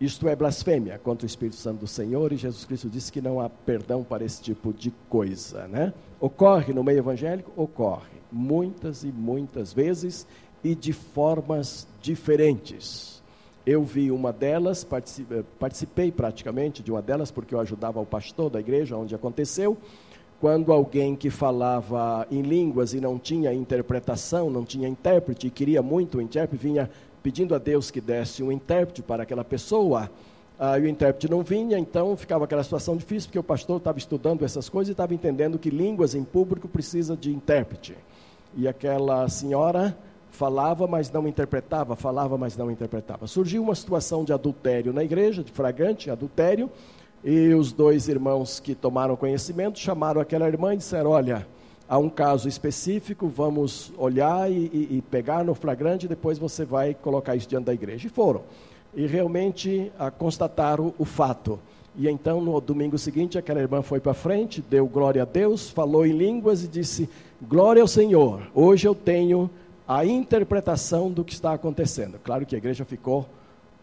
Isto 0.00 0.28
é 0.28 0.36
blasfêmia 0.36 1.00
contra 1.02 1.24
o 1.24 1.26
Espírito 1.26 1.56
Santo 1.56 1.80
do 1.80 1.86
Senhor 1.88 2.32
e 2.32 2.36
Jesus 2.36 2.64
Cristo 2.64 2.88
disse 2.88 3.10
que 3.10 3.20
não 3.20 3.40
há 3.40 3.48
perdão 3.48 4.04
para 4.04 4.24
esse 4.24 4.40
tipo 4.40 4.72
de 4.72 4.92
coisa, 5.08 5.66
né? 5.66 5.92
Ocorre 6.20 6.72
no 6.72 6.84
meio 6.84 6.98
evangélico? 6.98 7.50
Ocorre, 7.56 8.20
muitas 8.30 9.02
e 9.02 9.08
muitas 9.08 9.72
vezes 9.72 10.26
e 10.62 10.76
de 10.76 10.92
formas 10.92 11.88
diferentes. 12.00 13.11
Eu 13.64 13.84
vi 13.84 14.10
uma 14.10 14.32
delas, 14.32 14.82
participei, 14.82 15.44
participei 15.58 16.10
praticamente 16.10 16.82
de 16.82 16.90
uma 16.90 17.00
delas, 17.00 17.30
porque 17.30 17.54
eu 17.54 17.60
ajudava 17.60 18.00
o 18.00 18.06
pastor 18.06 18.50
da 18.50 18.58
igreja 18.58 18.96
onde 18.96 19.14
aconteceu. 19.14 19.76
Quando 20.40 20.72
alguém 20.72 21.14
que 21.14 21.30
falava 21.30 22.26
em 22.28 22.42
línguas 22.42 22.92
e 22.92 23.00
não 23.00 23.16
tinha 23.16 23.54
interpretação, 23.54 24.50
não 24.50 24.64
tinha 24.64 24.88
intérprete, 24.88 25.46
e 25.46 25.50
queria 25.50 25.80
muito 25.80 26.18
o 26.18 26.20
intérprete, 26.20 26.60
vinha 26.60 26.90
pedindo 27.22 27.54
a 27.54 27.58
Deus 27.58 27.92
que 27.92 28.00
desse 28.00 28.42
um 28.42 28.50
intérprete 28.50 29.00
para 29.00 29.22
aquela 29.22 29.44
pessoa, 29.44 30.10
ah, 30.58 30.76
e 30.76 30.82
o 30.82 30.88
intérprete 30.88 31.30
não 31.30 31.44
vinha, 31.44 31.78
então 31.78 32.16
ficava 32.16 32.44
aquela 32.44 32.64
situação 32.64 32.96
difícil, 32.96 33.28
porque 33.28 33.38
o 33.38 33.44
pastor 33.44 33.76
estava 33.76 33.98
estudando 33.98 34.44
essas 34.44 34.68
coisas 34.68 34.88
e 34.88 34.92
estava 34.92 35.14
entendendo 35.14 35.56
que 35.56 35.70
línguas 35.70 36.16
em 36.16 36.24
público 36.24 36.66
precisa 36.66 37.16
de 37.16 37.32
intérprete. 37.32 37.96
E 38.56 38.66
aquela 38.66 39.28
senhora 39.28 39.96
falava, 40.32 40.86
mas 40.86 41.12
não 41.12 41.28
interpretava, 41.28 41.94
falava, 41.94 42.36
mas 42.38 42.56
não 42.56 42.70
interpretava. 42.70 43.26
Surgiu 43.26 43.62
uma 43.62 43.74
situação 43.74 44.24
de 44.24 44.32
adultério 44.32 44.92
na 44.92 45.04
igreja, 45.04 45.44
de 45.44 45.52
fragante 45.52 46.10
adultério, 46.10 46.70
e 47.22 47.54
os 47.54 47.70
dois 47.70 48.08
irmãos 48.08 48.58
que 48.58 48.74
tomaram 48.74 49.14
conhecimento 49.14 49.78
chamaram 49.78 50.20
aquela 50.20 50.48
irmã 50.48 50.74
e 50.74 50.78
disseram: 50.78 51.10
Olha, 51.10 51.46
há 51.88 51.98
um 51.98 52.08
caso 52.08 52.48
específico, 52.48 53.28
vamos 53.28 53.92
olhar 53.96 54.50
e, 54.50 54.70
e, 54.72 54.96
e 54.96 55.02
pegar 55.02 55.44
no 55.44 55.54
flagrante, 55.54 56.08
depois 56.08 56.38
você 56.38 56.64
vai 56.64 56.94
colocar 56.94 57.36
isso 57.36 57.48
diante 57.48 57.66
da 57.66 57.74
igreja. 57.74 58.06
E 58.06 58.10
foram. 58.10 58.40
E 58.94 59.06
realmente 59.06 59.92
a, 59.98 60.06
ah, 60.06 60.10
constataram 60.10 60.92
o 60.98 61.04
fato. 61.04 61.60
E 61.94 62.08
então, 62.08 62.40
no 62.40 62.58
domingo 62.58 62.96
seguinte, 62.96 63.36
aquela 63.36 63.60
irmã 63.60 63.82
foi 63.82 64.00
para 64.00 64.14
frente, 64.14 64.62
deu 64.62 64.86
glória 64.86 65.22
a 65.22 65.26
Deus, 65.26 65.68
falou 65.68 66.06
em 66.06 66.12
línguas 66.12 66.64
e 66.64 66.68
disse: 66.68 67.08
Glória 67.40 67.82
ao 67.82 67.88
Senhor, 67.88 68.50
hoje 68.54 68.88
eu 68.88 68.94
tenho 68.94 69.50
a 69.86 70.04
interpretação 70.04 71.10
do 71.10 71.24
que 71.24 71.32
está 71.32 71.52
acontecendo. 71.52 72.18
Claro 72.22 72.46
que 72.46 72.54
a 72.54 72.58
igreja 72.58 72.84
ficou 72.84 73.28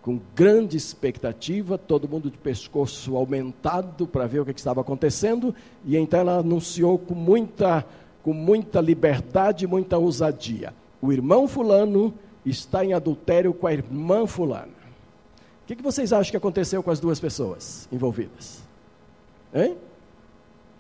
com 0.02 0.20
grande 0.34 0.78
expectativa, 0.78 1.78
todo 1.78 2.08
mundo 2.08 2.32
de 2.32 2.38
pescoço 2.38 3.16
aumentado 3.16 4.08
para 4.08 4.26
ver 4.26 4.40
o 4.40 4.46
que, 4.46 4.58
estava 4.58 4.82
acontecendo, 4.82 5.54
e 5.86 5.98
então 5.98 6.20
ela 6.22 6.38
anunciou 6.38 6.98
com 6.98 7.14
muita, 7.14 7.86
com 8.24 8.34
muita 8.34 8.80
liberdade, 8.80 9.68
muita 9.68 9.98
ousadia. 9.98 10.74
O 11.02 11.12
irmão 11.12 11.48
fulano 11.48 12.14
está 12.46 12.84
em 12.84 12.94
adultério 12.94 13.54
com 13.54 13.68
a 13.68 13.74
irmã 13.74 14.26
fulana. 14.26 14.80
O 15.64 15.68
que, 15.68 15.76
que 15.76 15.84
vocês 15.84 16.12
acham 16.14 16.32
que 16.32 16.38
aconteceu 16.38 16.82
com 16.82 16.90
as 16.90 17.00
duas 17.00 17.20
pessoas 17.20 17.88
envolvidas? 17.92 18.64
Hein? 19.54 19.78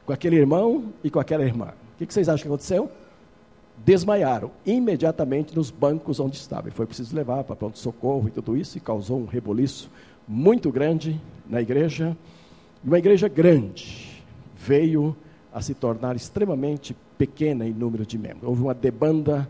Com 0.06 0.14
aquele 0.14 0.38
irmão 0.38 0.86
e 1.04 1.10
com 1.12 1.20
aquela 1.20 1.44
irmã. 1.44 1.74
O 1.94 1.98
que, 2.00 2.06
que 2.06 2.14
vocês 2.14 2.28
acham 2.28 2.42
que 2.42 2.48
aconteceu? 2.48 2.90
Desmaiaram 3.86 4.52
imediatamente 4.66 5.56
nos 5.56 5.72
bancos 5.72 6.20
onde 6.20 6.38
estavam. 6.38 6.70
E 6.70 6.72
foi 6.72 6.86
preciso 6.86 7.16
levar 7.16 7.44
para 7.44 7.56
pronto-socorro 7.56 8.28
e 8.28 8.32
tudo 8.32 8.56
isso, 8.56 8.78
e 8.78 8.82
causou 8.82 9.20
um 9.20 9.26
reboliço 9.26 9.90
muito 10.28 10.72
grande 10.72 11.20
na 11.50 11.62
igreja. 11.62 12.16
E 12.84 12.88
uma 12.88 13.00
igreja 13.00 13.28
grande 13.28 14.24
veio 14.58 15.16
a 15.54 15.62
se 15.62 15.74
tornar 15.74 16.16
extremamente 16.16 16.96
pequena 17.18 17.66
em 17.66 17.74
número 17.74 18.06
de 18.06 18.18
membros. 18.18 18.44
Houve 18.44 18.62
uma 18.62 18.74
debanda 18.74 19.48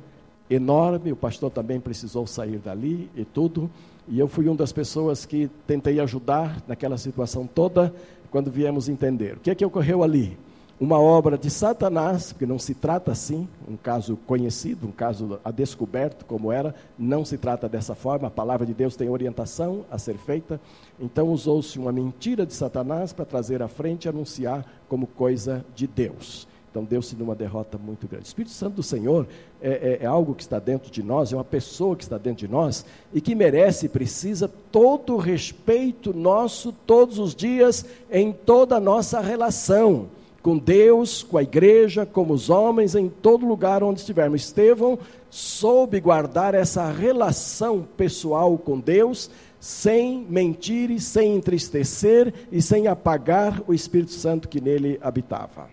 enorme, 0.50 1.12
o 1.12 1.16
pastor 1.16 1.52
também 1.52 1.80
precisou 1.80 2.26
sair 2.26 2.58
dali 2.58 3.10
e 3.16 3.24
tudo. 3.26 3.70
E 4.08 4.18
eu 4.18 4.28
fui 4.28 4.48
uma 4.48 4.56
das 4.56 4.72
pessoas 4.72 5.26
que 5.26 5.50
tentei 5.68 6.00
ajudar 6.00 6.64
naquela 6.68 6.98
situação 6.98 7.46
toda, 7.46 7.94
quando 8.32 8.50
viemos 8.50 8.90
entender. 8.90 9.38
O 9.38 9.40
que 9.40 9.52
é 9.52 9.56
que 9.56 9.66
ocorreu 9.66 10.02
ali? 10.04 10.38
Uma 10.80 10.98
obra 10.98 11.38
de 11.38 11.50
Satanás, 11.50 12.32
porque 12.32 12.46
não 12.46 12.58
se 12.58 12.74
trata 12.74 13.12
assim, 13.12 13.48
um 13.68 13.76
caso 13.76 14.18
conhecido, 14.26 14.88
um 14.88 14.92
caso 14.92 15.38
a 15.44 15.52
descoberto 15.52 16.24
como 16.24 16.54
era, 16.54 16.74
não 16.98 17.26
se 17.26 17.38
trata 17.38 17.68
dessa 17.68 17.94
forma, 17.94 18.30
a 18.30 18.32
palavra 18.32 18.66
de 18.66 18.74
Deus 18.74 18.96
tem 18.96 19.10
orientação 19.10 19.84
a 19.92 19.98
ser 19.98 20.16
feita, 20.18 20.60
então 20.98 21.28
usou-se 21.28 21.78
uma 21.78 21.92
mentira 21.92 22.46
de 22.46 22.54
Satanás 22.54 23.12
para 23.12 23.26
trazer 23.26 23.62
à 23.62 23.68
frente 23.68 24.06
e 24.06 24.10
anunciar 24.10 24.66
como 24.88 25.06
coisa 25.06 25.66
de 25.76 25.86
Deus. 25.86 26.48
Então 26.72 26.84
deu-se 26.84 27.16
numa 27.16 27.36
derrota 27.36 27.78
muito 27.78 28.08
grande. 28.08 28.26
O 28.26 28.28
Espírito 28.28 28.54
Santo 28.54 28.76
do 28.76 28.84
Senhor 28.84 29.28
é, 29.60 29.98
é, 30.02 30.04
é 30.04 30.06
algo 30.06 30.36
que 30.36 30.44
está 30.44 30.60
dentro 30.60 30.92
de 30.92 31.02
nós, 31.02 31.34
é 31.34 31.36
uma 31.36 31.44
pessoa 31.44 31.96
que 31.96 32.04
está 32.04 32.18
dentro 32.18 32.46
de 32.46 32.48
nós 32.48 32.86
e 33.12 33.20
que 33.20 33.36
merece 33.36 33.88
e 33.88 33.90
precisa 33.90 34.48
todo 34.72 35.16
o 35.16 35.18
respeito 35.18 36.14
nosso 36.14 36.72
todos 36.72 37.18
os 37.18 37.36
dias 37.36 37.84
em 38.10 38.32
toda 38.32 38.78
a 38.78 38.80
nossa 38.80 39.20
relação 39.20 40.08
com 40.42 40.58
Deus, 40.58 41.24
com 41.24 41.38
a 41.38 41.44
igreja, 41.44 42.06
como 42.06 42.34
os 42.34 42.50
homens, 42.50 42.96
em 42.96 43.10
todo 43.10 43.46
lugar 43.46 43.84
onde 43.84 44.00
estivermos. 44.00 44.42
Estevão 44.42 44.98
soube 45.30 46.00
guardar 46.00 46.56
essa 46.56 46.90
relação 46.92 47.88
pessoal 47.98 48.58
com 48.58 48.80
Deus, 48.80 49.30
sem 49.60 50.26
mentir 50.30 50.90
e 50.90 51.00
sem 51.00 51.36
entristecer 51.36 52.34
e 52.52 52.62
sem 52.62 52.88
apagar 52.88 53.62
o 53.68 53.74
Espírito 53.74 54.12
Santo 54.12 54.48
que 54.48 54.62
nele 54.62 54.98
habitava. 55.02 55.70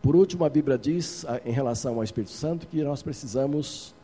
Por 0.00 0.16
último, 0.16 0.44
a 0.44 0.48
Bíblia 0.48 0.76
diz, 0.76 1.24
em 1.44 1.52
relação 1.52 1.96
ao 1.96 2.04
Espírito 2.04 2.32
Santo, 2.32 2.66
que 2.66 2.82
nós 2.82 3.02
precisamos 3.02 3.94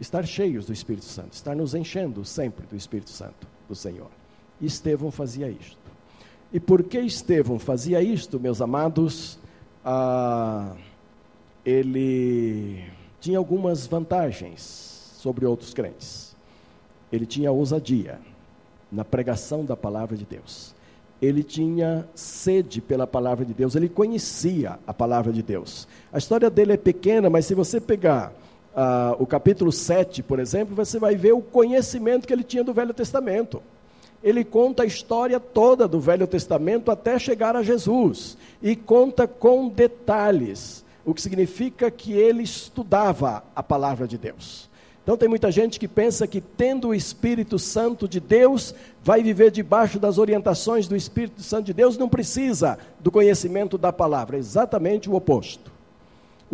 estar 0.00 0.26
cheios 0.26 0.66
do 0.66 0.72
Espírito 0.72 1.04
Santo, 1.04 1.32
estar 1.32 1.54
nos 1.54 1.74
enchendo 1.74 2.24
sempre 2.24 2.66
do 2.66 2.76
Espírito 2.76 3.10
Santo 3.10 3.46
do 3.68 3.74
Senhor. 3.74 4.10
E 4.60 4.66
Estevão 4.66 5.10
fazia 5.10 5.48
isto. 5.48 5.83
E 6.54 6.60
por 6.60 6.84
que 6.84 7.00
Estevão 7.00 7.58
fazia 7.58 8.00
isto, 8.00 8.38
meus 8.38 8.62
amados? 8.62 9.40
Ah, 9.84 10.70
ele 11.66 12.84
tinha 13.20 13.38
algumas 13.38 13.88
vantagens 13.88 15.10
sobre 15.16 15.44
outros 15.44 15.74
crentes. 15.74 16.36
Ele 17.10 17.26
tinha 17.26 17.50
ousadia 17.50 18.20
na 18.90 19.04
pregação 19.04 19.64
da 19.64 19.76
palavra 19.76 20.16
de 20.16 20.24
Deus. 20.24 20.76
Ele 21.20 21.42
tinha 21.42 22.08
sede 22.14 22.80
pela 22.80 23.04
palavra 23.04 23.44
de 23.44 23.52
Deus, 23.52 23.74
ele 23.74 23.88
conhecia 23.88 24.78
a 24.86 24.94
palavra 24.94 25.32
de 25.32 25.42
Deus. 25.42 25.88
A 26.12 26.18
história 26.18 26.48
dele 26.48 26.74
é 26.74 26.76
pequena, 26.76 27.28
mas 27.28 27.46
se 27.46 27.54
você 27.54 27.80
pegar 27.80 28.32
uh, 28.76 29.20
o 29.20 29.26
capítulo 29.26 29.72
7, 29.72 30.22
por 30.22 30.38
exemplo, 30.38 30.72
você 30.72 31.00
vai 31.00 31.16
ver 31.16 31.32
o 31.32 31.42
conhecimento 31.42 32.28
que 32.28 32.32
ele 32.32 32.44
tinha 32.44 32.62
do 32.62 32.72
Velho 32.72 32.94
Testamento. 32.94 33.60
Ele 34.24 34.42
conta 34.42 34.82
a 34.82 34.86
história 34.86 35.38
toda 35.38 35.86
do 35.86 36.00
Velho 36.00 36.26
Testamento 36.26 36.90
até 36.90 37.18
chegar 37.18 37.54
a 37.54 37.62
Jesus 37.62 38.38
e 38.62 38.74
conta 38.74 39.28
com 39.28 39.68
detalhes 39.68 40.82
o 41.04 41.12
que 41.12 41.20
significa 41.20 41.90
que 41.90 42.14
ele 42.14 42.42
estudava 42.42 43.44
a 43.54 43.62
palavra 43.62 44.08
de 44.08 44.16
Deus. 44.16 44.70
Então 45.02 45.18
tem 45.18 45.28
muita 45.28 45.50
gente 45.50 45.78
que 45.78 45.86
pensa 45.86 46.26
que 46.26 46.40
tendo 46.40 46.88
o 46.88 46.94
Espírito 46.94 47.58
Santo 47.58 48.08
de 48.08 48.18
Deus, 48.18 48.74
vai 49.02 49.22
viver 49.22 49.50
debaixo 49.50 49.98
das 49.98 50.16
orientações 50.16 50.88
do 50.88 50.96
Espírito 50.96 51.42
Santo 51.42 51.66
de 51.66 51.74
Deus, 51.74 51.98
não 51.98 52.08
precisa 52.08 52.78
do 53.00 53.10
conhecimento 53.10 53.76
da 53.76 53.92
palavra, 53.92 54.38
é 54.38 54.40
exatamente 54.40 55.10
o 55.10 55.14
oposto 55.14 55.73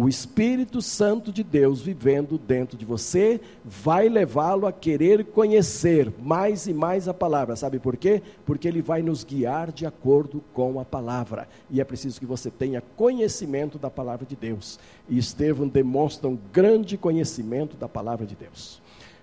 o 0.03 0.09
Espírito 0.09 0.81
Santo 0.81 1.31
de 1.31 1.43
Deus 1.43 1.83
vivendo 1.83 2.39
dentro 2.39 2.75
de 2.75 2.87
você 2.87 3.39
vai 3.63 4.09
levá-lo 4.09 4.67
a 4.67 4.73
querer 4.73 5.27
conhecer 5.27 6.11
mais 6.23 6.67
e 6.67 6.73
mais 6.73 7.07
a 7.07 7.13
palavra. 7.13 7.55
Sabe 7.55 7.79
por 7.79 7.99
quê? 7.99 8.23
Porque 8.47 8.67
ele 8.67 8.81
vai 8.81 9.03
nos 9.03 9.25
guiar 9.25 9.71
de 9.71 9.85
acordo 9.85 10.43
com 10.55 10.81
a 10.81 10.87
palavra. 10.87 11.47
E 11.71 11.83
é 11.83 11.85
preciso 11.85 12.19
que 12.19 12.25
você 12.25 12.51
tenha 12.51 12.83
conhecimento 12.97 13.77
da 13.77 13.91
palavra 13.91 14.25
de 14.25 14.35
Deus. 14.35 14.81
E 15.07 15.19
Estevão 15.19 15.69
demonstra 15.69 16.31
um 16.31 16.39
grande 16.51 16.97
conhecimento 16.97 17.77
da 17.77 17.87
palavra 17.87 18.25
de 18.25 18.35
Deus. 18.35 18.81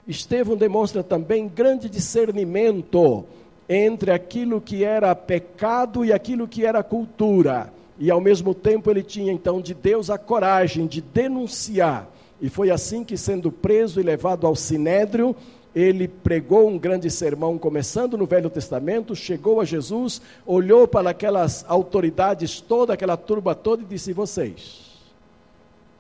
Estevão 0.08 0.56
demonstra 0.56 1.02
também 1.02 1.48
grande 1.48 1.90
discernimento 1.90 3.26
entre 3.68 4.12
aquilo 4.12 4.62
que 4.62 4.84
era 4.84 5.16
pecado 5.16 6.06
e 6.06 6.14
aquilo 6.14 6.48
que 6.48 6.64
era 6.64 6.84
cultura 6.84 7.74
e 8.00 8.12
ao 8.12 8.22
mesmo 8.22 8.54
tempo 8.54 8.92
ele 8.92 9.02
tinha 9.02 9.32
então 9.32 9.62
de 9.62 9.74
Deus 9.74 10.10
a 10.10 10.18
coragem 10.18 10.86
de 10.86 11.02
denunciar. 11.02 12.10
E 12.40 12.50
foi 12.50 12.70
assim 12.70 13.04
que, 13.04 13.18
sendo 13.18 13.52
preso 13.52 14.00
e 14.00 14.04
levado 14.04 14.46
ao 14.46 14.56
sinédrio, 14.56 15.36
ele 15.76 16.08
pregou 16.08 16.68
um 16.68 16.78
grande 16.78 17.10
sermão, 17.10 17.58
começando 17.58 18.18
no 18.18 18.26
Velho 18.26 18.50
Testamento, 18.50 19.16
chegou 19.16 19.60
a 19.60 19.66
Jesus, 19.66 20.22
olhou 20.46 20.88
para 20.88 21.10
aquelas 21.10 21.66
autoridades 21.68 22.62
toda, 22.62 22.94
aquela 22.94 23.18
turba 23.18 23.54
toda, 23.56 23.82
e 23.82 23.86
disse: 23.86 24.14
Vocês, 24.14 24.86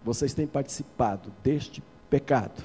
vocês 0.03 0.33
têm 0.33 0.47
participado 0.47 1.31
deste 1.43 1.83
pecado, 2.09 2.63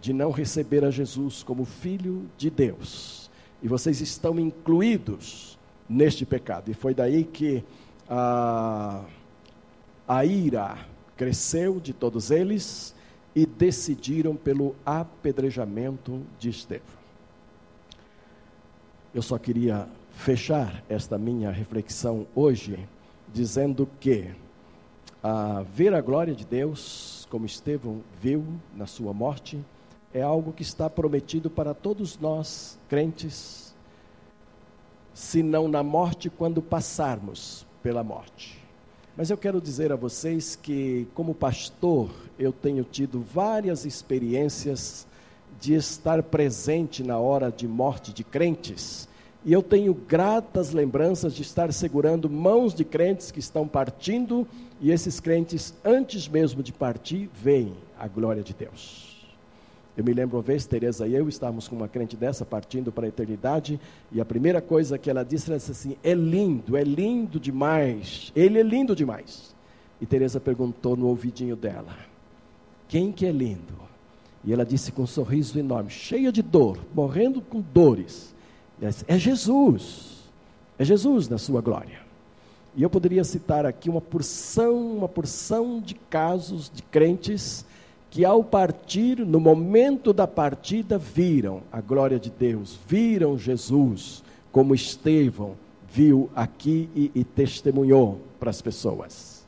de 0.00 0.12
não 0.12 0.30
receber 0.30 0.84
a 0.84 0.90
Jesus 0.90 1.42
como 1.42 1.64
Filho 1.64 2.24
de 2.36 2.50
Deus, 2.50 3.30
e 3.62 3.68
vocês 3.68 4.00
estão 4.00 4.38
incluídos 4.38 5.58
neste 5.88 6.24
pecado. 6.24 6.70
E 6.70 6.74
foi 6.74 6.94
daí 6.94 7.24
que 7.24 7.64
a, 8.08 9.04
a 10.06 10.24
ira 10.24 10.78
cresceu 11.16 11.80
de 11.80 11.92
todos 11.92 12.30
eles 12.30 12.94
e 13.34 13.46
decidiram 13.46 14.36
pelo 14.36 14.74
apedrejamento 14.84 16.22
de 16.38 16.50
Estevão. 16.50 17.04
Eu 19.14 19.22
só 19.22 19.38
queria 19.38 19.88
fechar 20.12 20.82
esta 20.88 21.18
minha 21.18 21.50
reflexão 21.50 22.26
hoje 22.34 22.78
dizendo 23.32 23.88
que 23.98 24.30
a 25.22 25.62
ver 25.62 25.94
a 25.94 26.00
glória 26.00 26.34
de 26.34 26.44
Deus, 26.44 27.26
como 27.30 27.46
Estevão 27.46 28.02
viu 28.20 28.44
na 28.76 28.86
sua 28.86 29.12
morte, 29.12 29.58
é 30.12 30.20
algo 30.20 30.52
que 30.52 30.62
está 30.62 30.88
prometido 30.90 31.48
para 31.48 31.72
todos 31.74 32.18
nós, 32.18 32.78
crentes, 32.88 33.74
se 35.14 35.42
não 35.42 35.66
na 35.66 35.82
morte, 35.82 36.28
quando 36.28 36.60
passarmos 36.60 37.66
pela 37.84 38.02
morte. 38.02 38.58
Mas 39.14 39.28
eu 39.28 39.36
quero 39.36 39.60
dizer 39.60 39.92
a 39.92 39.96
vocês 39.96 40.56
que, 40.60 41.06
como 41.14 41.34
pastor, 41.34 42.10
eu 42.38 42.50
tenho 42.50 42.82
tido 42.82 43.20
várias 43.20 43.84
experiências 43.84 45.06
de 45.60 45.74
estar 45.74 46.22
presente 46.22 47.04
na 47.04 47.18
hora 47.18 47.52
de 47.52 47.68
morte 47.68 48.10
de 48.10 48.24
crentes. 48.24 49.06
E 49.44 49.52
eu 49.52 49.62
tenho 49.62 49.92
gratas 49.92 50.72
lembranças 50.72 51.34
de 51.34 51.42
estar 51.42 51.70
segurando 51.74 52.30
mãos 52.30 52.74
de 52.74 52.86
crentes 52.86 53.30
que 53.30 53.38
estão 53.38 53.68
partindo, 53.68 54.48
e 54.80 54.90
esses 54.90 55.20
crentes, 55.20 55.74
antes 55.84 56.26
mesmo 56.26 56.62
de 56.62 56.72
partir, 56.72 57.28
veem 57.34 57.74
a 57.98 58.08
glória 58.08 58.42
de 58.42 58.54
Deus. 58.54 59.13
Eu 59.96 60.04
me 60.04 60.12
lembro 60.12 60.36
uma 60.36 60.42
vez, 60.42 60.66
Teresa 60.66 61.06
e 61.06 61.14
eu 61.14 61.28
estávamos 61.28 61.68
com 61.68 61.76
uma 61.76 61.88
crente 61.88 62.16
dessa 62.16 62.44
partindo 62.44 62.90
para 62.90 63.06
a 63.06 63.08
eternidade, 63.08 63.78
e 64.10 64.20
a 64.20 64.24
primeira 64.24 64.60
coisa 64.60 64.98
que 64.98 65.08
ela 65.08 65.24
disse, 65.24 65.52
disse 65.52 65.70
assim: 65.70 65.96
"É 66.02 66.14
lindo, 66.14 66.76
é 66.76 66.82
lindo 66.82 67.38
demais. 67.38 68.32
Ele 68.34 68.58
é 68.58 68.62
lindo 68.62 68.96
demais". 68.96 69.54
E 70.00 70.06
Teresa 70.06 70.40
perguntou 70.40 70.96
no 70.96 71.06
ouvidinho 71.06 71.54
dela: 71.54 71.96
"Quem 72.88 73.12
que 73.12 73.24
é 73.24 73.30
lindo?" 73.30 73.84
E 74.44 74.52
ela 74.52 74.64
disse 74.64 74.92
com 74.92 75.02
um 75.02 75.06
sorriso 75.06 75.58
enorme, 75.58 75.90
cheia 75.90 76.30
de 76.30 76.42
dor, 76.42 76.78
morrendo 76.94 77.40
com 77.40 77.62
dores. 77.72 78.34
Disse, 78.78 79.04
é 79.08 79.18
Jesus. 79.18 80.22
É 80.78 80.84
Jesus 80.84 81.28
na 81.28 81.38
sua 81.38 81.60
glória. 81.60 82.00
E 82.76 82.82
eu 82.82 82.90
poderia 82.90 83.24
citar 83.24 83.64
aqui 83.64 83.88
uma 83.88 84.00
porção, 84.00 84.96
uma 84.98 85.08
porção 85.08 85.80
de 85.80 85.94
casos 85.94 86.70
de 86.74 86.82
crentes 86.82 87.64
que 88.14 88.24
ao 88.24 88.44
partir, 88.44 89.26
no 89.26 89.40
momento 89.40 90.12
da 90.12 90.24
partida, 90.24 90.96
viram 90.96 91.64
a 91.72 91.80
glória 91.80 92.16
de 92.16 92.30
Deus, 92.30 92.78
viram 92.86 93.36
Jesus, 93.36 94.22
como 94.52 94.72
Estevão 94.72 95.56
viu 95.90 96.30
aqui 96.32 96.88
e, 96.94 97.10
e 97.12 97.24
testemunhou 97.24 98.20
para 98.38 98.50
as 98.50 98.62
pessoas. 98.62 99.44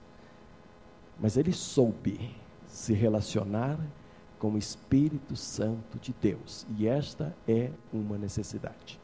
Mas 1.20 1.36
ele 1.36 1.52
soube 1.52 2.34
se 2.66 2.92
relacionar 2.92 3.78
com 4.36 4.50
o 4.50 4.58
Espírito 4.58 5.36
Santo 5.36 5.96
de 6.02 6.12
Deus, 6.20 6.66
e 6.76 6.88
esta 6.88 7.32
é 7.46 7.70
uma 7.92 8.18
necessidade. 8.18 8.98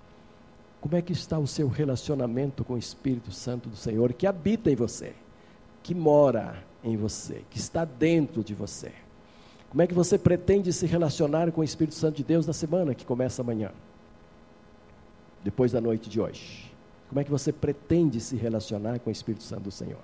Como 0.81 0.97
é 0.97 1.01
que 1.01 1.13
está 1.13 1.39
o 1.39 1.47
seu 1.47 1.69
relacionamento 1.69 2.65
com 2.65 2.75
o 2.75 2.79
Espírito 2.79 3.31
Santo 3.31 3.69
do 3.69 3.77
Senhor 3.77 4.13
que 4.13 4.27
habita 4.27 4.73
em 4.73 4.75
você, 4.75 5.15
que 5.85 5.95
mora 5.95 6.65
em 6.83 6.97
você, 6.97 7.45
que 7.49 7.59
está 7.59 7.85
dentro 7.85 8.43
de 8.43 8.55
você? 8.55 8.91
Como 9.73 9.81
é 9.81 9.87
que 9.87 9.95
você 9.95 10.19
pretende 10.19 10.71
se 10.71 10.85
relacionar 10.85 11.51
com 11.51 11.63
o 11.63 11.65
Espírito 11.65 11.95
Santo 11.95 12.19
de 12.19 12.25
Deus 12.25 12.47
na 12.47 12.53
semana 12.53 12.95
que 12.95 13.07
começa 13.07 13.41
amanhã? 13.41 13.71
Depois 15.43 15.73
da 15.73 15.81
noite 15.81 16.11
de 16.11 16.21
hoje. 16.21 16.71
Como 17.09 17.19
é 17.19 17.25
que 17.25 17.31
você 17.31 17.51
pretende 17.51 18.21
se 18.21 18.37
relacionar 18.37 18.99
com 18.99 19.09
o 19.09 19.13
Espírito 19.13 19.43
Santo 19.43 19.63
do 19.63 19.71
Senhor? 19.71 20.03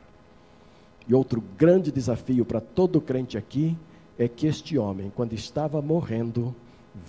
E 1.07 1.13
outro 1.13 1.45
grande 1.59 1.93
desafio 1.93 2.47
para 2.47 2.63
todo 2.63 2.99
crente 2.99 3.37
aqui 3.37 3.77
é 4.19 4.27
que 4.27 4.47
este 4.47 4.79
homem, 4.79 5.13
quando 5.15 5.35
estava 5.35 5.83
morrendo, 5.83 6.57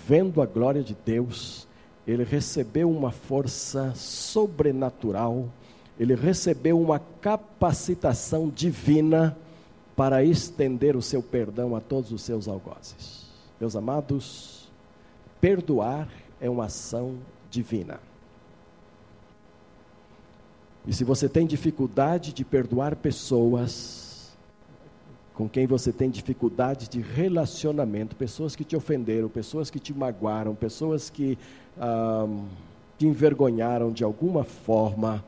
vendo 0.06 0.42
a 0.42 0.46
glória 0.46 0.84
de 0.84 0.98
Deus, 1.06 1.66
ele 2.06 2.26
recebeu 2.26 2.92
uma 2.92 3.10
força 3.10 3.94
sobrenatural, 3.96 5.48
ele 5.98 6.14
recebeu 6.14 6.78
uma 6.78 7.00
capacitação 7.22 8.50
divina 8.50 9.38
para 10.00 10.24
estender 10.24 10.96
o 10.96 11.02
seu 11.02 11.22
perdão 11.22 11.76
a 11.76 11.82
todos 11.82 12.14
os 12.14 12.22
seus 12.22 12.48
algozes. 12.48 13.26
Meus 13.60 13.76
amados, 13.76 14.72
perdoar 15.42 16.08
é 16.40 16.50
uma 16.50 16.68
ação 16.68 17.18
divina. 17.52 18.00
E 20.88 20.94
se 20.94 21.04
você 21.04 21.28
tem 21.28 21.46
dificuldade 21.46 22.32
de 22.32 22.46
perdoar 22.46 22.96
pessoas 22.96 24.38
com 25.34 25.50
quem 25.50 25.68
você 25.68 25.92
tem 25.92 26.10
dificuldade 26.10 26.88
de 26.88 27.02
relacionamento, 27.02 28.16
pessoas 28.16 28.56
que 28.56 28.64
te 28.64 28.78
ofenderam, 28.78 29.28
pessoas 29.28 29.70
que 29.70 29.82
te 29.82 29.94
magoaram, 29.94 30.56
pessoas 30.56 31.10
que 31.10 31.38
ah, 31.78 32.26
te 32.98 33.06
envergonharam 33.06 33.92
de 33.92 34.06
alguma 34.06 34.46
forma, 34.46 35.22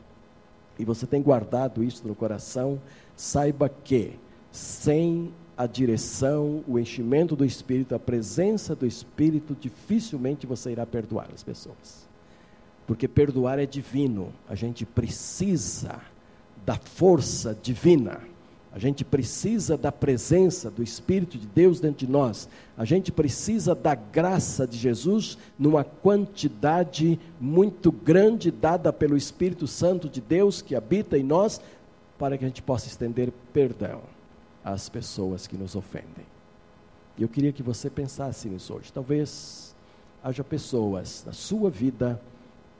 e 0.79 0.85
você 0.85 1.05
tem 1.05 1.21
guardado 1.21 1.83
isso 1.83 2.07
no 2.07 2.15
coração, 2.15 2.79
saiba 3.17 3.67
que 3.67 4.17
sem 4.51 5.33
a 5.57 5.65
direção, 5.67 6.63
o 6.67 6.79
enchimento 6.79 7.35
do 7.35 7.45
Espírito, 7.45 7.93
a 7.93 7.99
presença 7.99 8.75
do 8.75 8.85
Espírito, 8.85 9.55
dificilmente 9.59 10.47
você 10.47 10.71
irá 10.71 10.85
perdoar 10.85 11.29
as 11.33 11.43
pessoas. 11.43 12.07
Porque 12.87 13.07
perdoar 13.07 13.59
é 13.59 13.65
divino, 13.65 14.33
a 14.49 14.55
gente 14.55 14.85
precisa 14.85 16.01
da 16.65 16.75
força 16.75 17.57
divina 17.61 18.19
A 18.73 18.79
gente 18.79 19.03
precisa 19.03 19.77
da 19.77 19.91
presença 19.91 20.71
do 20.71 20.81
Espírito 20.81 21.37
de 21.37 21.45
Deus 21.45 21.81
dentro 21.81 22.05
de 22.05 22.11
nós. 22.11 22.47
A 22.77 22.85
gente 22.85 23.11
precisa 23.11 23.75
da 23.75 23.93
graça 23.93 24.65
de 24.65 24.77
Jesus 24.77 25.37
numa 25.59 25.83
quantidade 25.83 27.19
muito 27.37 27.91
grande 27.91 28.49
dada 28.49 28.93
pelo 28.93 29.17
Espírito 29.17 29.67
Santo 29.67 30.07
de 30.07 30.21
Deus 30.21 30.61
que 30.61 30.73
habita 30.73 31.17
em 31.17 31.23
nós, 31.23 31.59
para 32.17 32.37
que 32.37 32.45
a 32.45 32.47
gente 32.47 32.61
possa 32.61 32.87
estender 32.87 33.33
perdão 33.51 33.99
às 34.63 34.89
pessoas 34.89 35.47
que 35.47 35.57
nos 35.57 35.75
ofendem. 35.75 36.25
Eu 37.19 37.27
queria 37.27 37.51
que 37.51 37.63
você 37.63 37.89
pensasse 37.89 38.47
nisso 38.47 38.73
hoje. 38.73 38.91
Talvez 38.91 39.75
haja 40.23 40.43
pessoas 40.43 41.23
na 41.25 41.33
sua 41.33 41.69
vida 41.69 42.21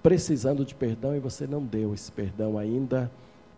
precisando 0.01 0.65
de 0.65 0.73
perdão 0.73 1.15
e 1.15 1.19
você 1.19 1.45
não 1.45 1.63
deu 1.63 1.93
esse 1.93 2.11
perdão 2.11 2.57
ainda 2.57 3.11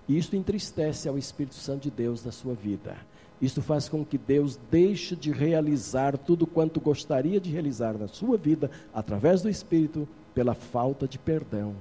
e 0.08 0.18
isso 0.18 0.36
entristece 0.36 1.08
ao 1.08 1.18
Espírito 1.18 1.56
Santo 1.56 1.84
de 1.84 1.92
Deus 1.92 2.24
na 2.24 2.32
sua 2.32 2.54
vida. 2.54 2.96
Isso 3.42 3.62
faz 3.62 3.90
com 3.90 4.06
que 4.06 4.18
Deus 4.18 4.60
deixe 4.70 5.16
de 5.16 5.32
realizar 5.32 6.18
tudo 6.18 6.48
quanto 6.48 6.80
gostaria 6.80 7.40
de 7.40 7.52
realizar 7.52 7.98
na 7.98 8.08
sua 8.08 8.38
vida, 8.38 8.70
através 8.94 9.42
do 9.42 9.50
Espírito, 9.50 10.08
pela 10.34 10.54
falta 10.54 11.08
de 11.08 11.18
perdão 11.18 11.76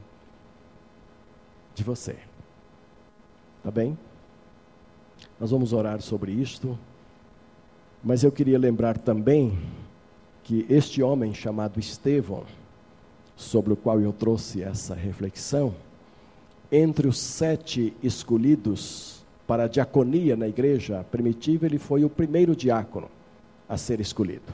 de 1.74 1.82
você. 1.82 2.16
Tá 3.62 3.70
bem? 3.70 3.96
Nós 5.38 5.50
vamos 5.50 5.72
orar 5.72 6.00
sobre 6.00 6.32
isto, 6.32 6.78
mas 8.02 8.24
eu 8.24 8.32
queria 8.32 8.58
lembrar 8.58 8.98
também 8.98 9.58
que 10.42 10.66
este 10.68 11.02
homem 11.02 11.32
chamado 11.32 11.78
Estevão, 11.78 12.44
sobre 13.36 13.72
o 13.72 13.76
qual 13.76 14.00
eu 14.00 14.12
trouxe 14.12 14.62
essa 14.62 14.94
reflexão, 14.94 15.74
entre 16.70 17.06
os 17.06 17.18
sete 17.18 17.94
escolhidos 18.02 19.24
para 19.46 19.64
a 19.64 19.68
diaconia 19.68 20.36
na 20.36 20.48
igreja 20.48 21.04
primitiva, 21.10 21.66
ele 21.66 21.78
foi 21.78 22.04
o 22.04 22.10
primeiro 22.10 22.56
diácono 22.56 23.08
a 23.68 23.76
ser 23.76 24.00
escolhido. 24.00 24.52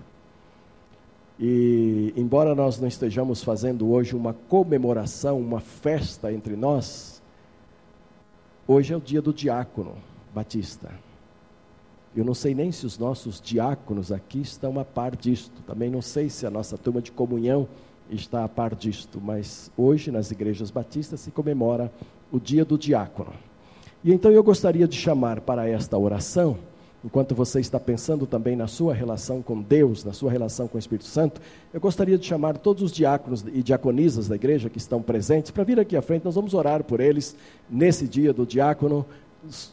E, 1.39 2.13
embora 2.17 2.55
nós 2.55 2.81
não 2.81 2.89
estejamos 2.89 3.45
fazendo 3.45 3.91
hoje 3.91 4.17
uma 4.17 4.35
comemoração, 4.49 5.39
uma 5.39 5.61
festa 5.61 6.33
entre 6.33 6.57
nós, 6.57 7.23
hoje 8.67 8.93
é 8.93 8.97
o 8.97 9.01
dia 9.01 9.23
do 9.23 9.33
diácono 9.33 9.95
batista. 10.35 10.91
Eu 12.17 12.25
não 12.25 12.35
sei 12.35 12.55
nem 12.55 12.73
se 12.73 12.87
os 12.87 12.99
nossos 12.99 13.41
diáconos 13.41 14.11
aqui 14.11 14.41
estão 14.41 14.79
a 14.81 14.85
par 14.85 15.15
disto. 15.15 15.63
Também 15.67 15.91
não 15.91 16.03
sei 16.03 16.29
se 16.29 16.47
a 16.47 16.51
nossa 16.51 16.77
turma 16.77 17.01
de 17.01 17.13
comunhão 17.13 17.69
está 18.11 18.45
a 18.45 18.49
par 18.49 18.75
disto, 18.75 19.21
mas 19.21 19.71
hoje 19.77 20.11
nas 20.11 20.31
igrejas 20.31 20.71
batistas 20.71 21.21
se 21.21 21.31
comemora 21.31 21.93
o 22.33 22.41
dia 22.41 22.65
do 22.65 22.79
diácono. 22.79 23.33
E 24.03 24.13
então 24.13 24.31
eu 24.31 24.43
gostaria 24.43 24.87
de 24.87 24.97
chamar 24.97 25.41
para 25.41 25.69
esta 25.69 25.99
oração, 25.99 26.57
enquanto 27.05 27.35
você 27.35 27.61
está 27.61 27.79
pensando 27.79 28.27
também 28.27 28.57
na 28.57 28.67
sua 28.67 28.95
relação 28.95 29.43
com 29.43 29.61
Deus, 29.61 30.05
na 30.05 30.13
sua 30.13 30.31
relação 30.31 30.67
com 30.67 30.77
o 30.77 30.79
Espírito 30.79 31.07
Santo, 31.07 31.41
eu 31.73 31.81
gostaria 31.81 32.17
de 32.17 32.25
chamar 32.25 32.57
todos 32.59 32.83
os 32.83 32.93
diáconos 32.93 33.45
e 33.53 33.63
diaconisas 33.63 34.29
da 34.29 34.37
igreja 34.37 34.71
que 34.71 34.79
estão 34.79 35.03
presentes 35.03 35.51
para 35.51 35.65
vir 35.65 35.79
aqui 35.79 35.97
à 35.97 36.03
frente, 36.03 36.25
nós 36.25 36.35
vamos 36.35 36.55
orar 36.55 36.83
por 36.85 37.01
eles 37.01 37.37
nesse 37.69 38.07
dia 38.07 38.33
do 38.33 38.47
diácono, 38.47 39.05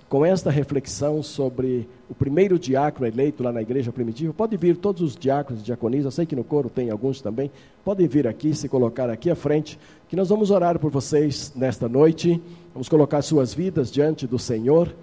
com 0.07 0.25
esta 0.25 0.49
reflexão 0.49 1.21
sobre 1.21 1.88
o 2.09 2.13
primeiro 2.13 2.57
diácono 2.59 3.07
eleito 3.07 3.43
lá 3.43 3.51
na 3.51 3.61
igreja 3.61 3.91
primitiva, 3.91 4.33
pode 4.33 4.55
vir 4.57 4.77
todos 4.77 5.01
os 5.01 5.15
diáconos 5.15 5.61
e 5.61 5.65
diaconisas, 5.65 6.13
sei 6.13 6.25
que 6.25 6.35
no 6.35 6.43
coro 6.43 6.69
tem 6.69 6.89
alguns 6.89 7.21
também, 7.21 7.51
podem 7.83 8.07
vir 8.07 8.27
aqui, 8.27 8.53
se 8.53 8.69
colocar 8.69 9.09
aqui 9.09 9.29
à 9.29 9.35
frente, 9.35 9.79
que 10.07 10.15
nós 10.15 10.29
vamos 10.29 10.51
orar 10.51 10.79
por 10.79 10.91
vocês 10.91 11.51
nesta 11.55 11.89
noite, 11.89 12.41
vamos 12.73 12.88
colocar 12.89 13.21
suas 13.21 13.53
vidas 13.53 13.91
diante 13.91 14.27
do 14.27 14.38
Senhor 14.38 14.93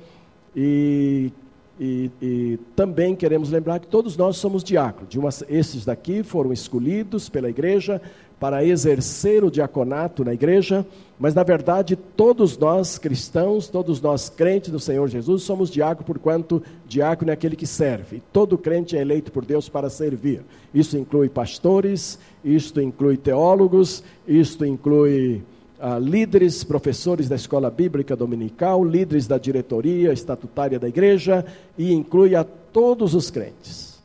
e, 0.55 1.33
e, 1.81 2.11
e 2.21 2.59
também 2.77 3.17
queremos 3.17 3.51
lembrar 3.51 3.81
que 3.81 3.87
todos 3.87 4.17
nós 4.17 4.37
somos 4.37 4.63
diáconos, 4.63 5.15
uma, 5.15 5.31
esses 5.49 5.85
daqui 5.85 6.23
foram 6.23 6.53
escolhidos 6.53 7.29
pela 7.29 7.51
igreja 7.51 8.01
para 8.43 8.65
exercer 8.65 9.45
o 9.45 9.53
diaconato 9.53 10.25
na 10.25 10.35
igreja, 10.35 10.85
mas 11.17 11.33
na 11.33 11.45
verdade 11.45 11.95
todos 11.95 12.59
nós 12.59 12.99
cristãos, 12.99 13.69
todos 13.69 14.01
nós 14.01 14.29
crentes 14.29 14.73
do 14.73 14.81
Senhor 14.81 15.07
Jesus, 15.07 15.45
somos 15.45 15.71
diácono, 15.71 16.05
porquanto 16.05 16.61
diácono 16.85 17.31
é 17.31 17.35
aquele 17.35 17.55
que 17.55 17.69
serve. 17.69 18.21
todo 18.33 18.59
crente 18.59 18.97
é 18.97 19.01
eleito 19.01 19.31
por 19.31 19.45
Deus 19.45 19.69
para 19.69 19.89
servir. 19.89 20.41
Isso 20.75 20.99
inclui 20.99 21.29
pastores, 21.29 22.19
isto 22.45 22.81
inclui 22.81 23.17
teólogos, 23.17 24.03
isto 24.27 24.67
inclui 24.67 25.45
ah, 25.79 26.01
líderes, 26.01 26.65
professores 26.65 27.29
da 27.29 27.37
escola 27.37 27.71
bíblica 27.71 28.17
dominical, 28.17 28.85
líderes 28.85 29.29
da 29.29 29.39
diretoria 29.39 30.13
estatutária 30.13 30.81
da 30.81 30.89
igreja 30.89 31.47
e 31.79 31.93
inclui 31.93 32.35
a 32.35 32.43
todos 32.43 33.15
os 33.15 33.31
crentes. 33.31 34.03